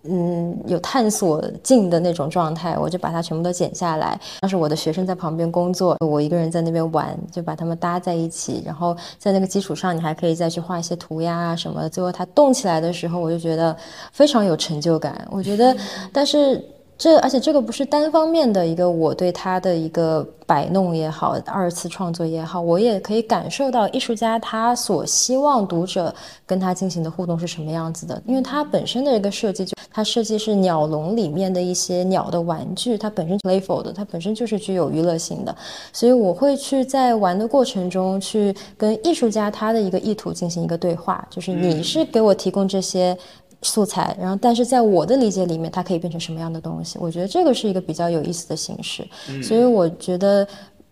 [0.09, 4.19] 嗯，有探索劲的那种状态，我就把它全部都剪下来。
[4.41, 8.63] 当时我的学生在旁边工作，我一个人在那边玩，就把他们搭在一起。
[8.67, 11.89] 然后在那个基础上，你还可以再去画一些涂鸦啊什么的。
[11.89, 13.77] 最后它动起来的时候，我就觉得
[14.13, 15.27] 非常有成就感。
[15.31, 15.77] 我觉得，
[16.13, 16.63] 但是。
[16.97, 26.15] 这而且这个不是单方面的一个我对他的一个摆弄也好，二次创作也好，我也可以感受到艺术家他所希望读者
[26.47, 28.23] 跟他进行的互动是什么样子的。
[28.27, 35.55] 因为他本身的一个设计，就他设计是鸟笼里面的一些鸟的玩具，它本身 playful 的，它本身就是具有娱乐性的，
[35.93, 43.17] 所以我会去在玩的过程中去跟艺术家他的一个意图进行一个对话，就是你是给我提供这些。
[43.65, 46.99] 素材，然后但是在我的理解里面，它可以变成什么样的东西？
[47.01, 49.05] 我觉得这个是一个比较有意思的形式。
[49.43, 50.47] 所以我觉得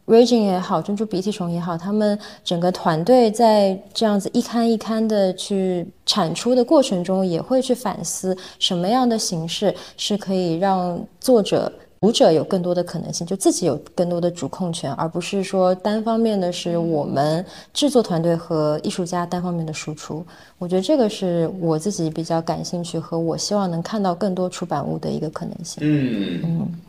[0.06, 11.70] ，Raging 也好，珍珠鼻涕虫也好，他们整个团队在这样子一刊一刊的去产出的过程中，也会去反思什么样的形式是可以让作者。
[12.02, 20.26] 读者有更多的可能性，就自己有更多的主控权，而不是说单方面的是我们制作团队和艺术家单方面的输出。
[20.58, 25.78] 我觉得这个是我自己比较感兴趣和我希望能看到更多出版物的一个可能性。
[25.80, 26.80] 嗯嗯，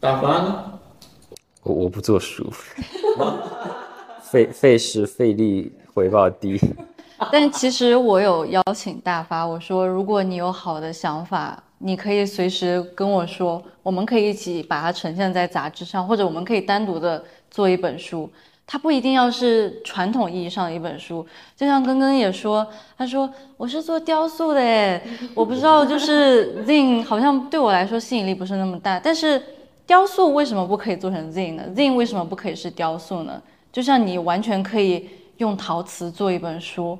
[0.00, 0.64] 大发呢？
[1.62, 2.52] 我我不做书，
[4.22, 6.60] 费费时费力，回报低。
[7.30, 11.62] 但其实我有邀请大发，我说如果你有好的想法。
[11.78, 18.28] 你可以随时跟我说，我们可以一起把它呈现在杂志上，或者我们可以单独的做一本书。
[18.70, 21.26] 它不一定要是传统意义上的一本书。
[21.56, 22.66] 就像根根也说，
[22.98, 25.00] 他说我是做雕塑的，诶，
[25.34, 29.00] 我不知道就是 Zin 好像对我来说吸引力不是那么大。
[29.00, 29.42] 但是
[29.86, 33.40] 雕塑为什么不可以做成 Zin 呢？Zin 为什么不可以是雕塑呢？
[33.72, 35.08] 就像你完全可以
[35.38, 36.98] 用陶瓷做一本书。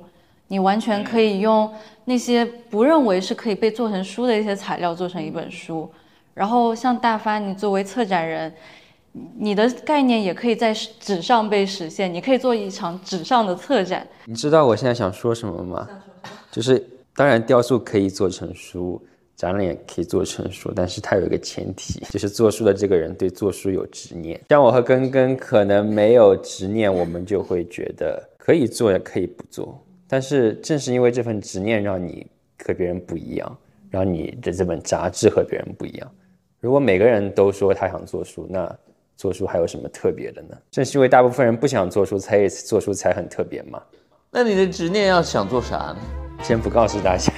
[0.49, 1.71] 你完全可以用
[2.05, 5.89] 那些不认为是可以被做成书的一些材料做成一本书，
[6.33, 8.51] 然后像大发，你作为策展人，
[9.37, 14.05] 你的概念也可以在纸上被实现，你可以做一场纸上的策展。
[14.25, 15.87] 你知道我现在想说什么吗？
[16.51, 16.83] 就是
[17.15, 18.99] 当然雕塑可以做成书，
[19.35, 24.41] 展览也可以做成书，但是它有一个前提，就是做书的这个人对做书有执念。
[24.49, 29.79] 像我和根根可能没有执念，我们就会觉得可以做也可以不做。
[30.09, 32.25] 但是正是因为这份执念，让你
[32.65, 33.57] 和别人不一样，
[33.91, 36.11] 让你的这本杂志和别人不一样。
[36.59, 38.75] 如果每个人都说他想做书，那
[39.15, 40.57] 做书还有什么特别的呢？
[40.71, 43.79] 正是因为大部分人不想做书，才做书才很特别嘛。
[44.31, 45.97] 那你的执念要想做啥呢？
[46.41, 47.31] 先不告诉大家，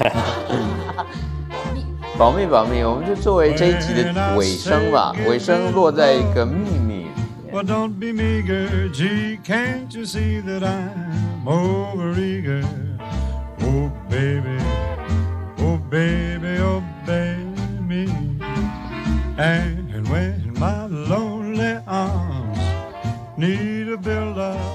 [2.18, 5.12] 保密保密，我们就作为这一集的尾声吧。
[5.28, 6.91] 尾声落在一个秘密。
[7.52, 12.64] Well, don't be meager, gee, can't you see that I'm over eager?
[13.60, 14.58] Oh, baby,
[15.58, 18.10] oh, baby, oh, baby.
[19.38, 22.58] And when my lonely arms
[23.38, 24.71] need a build up again.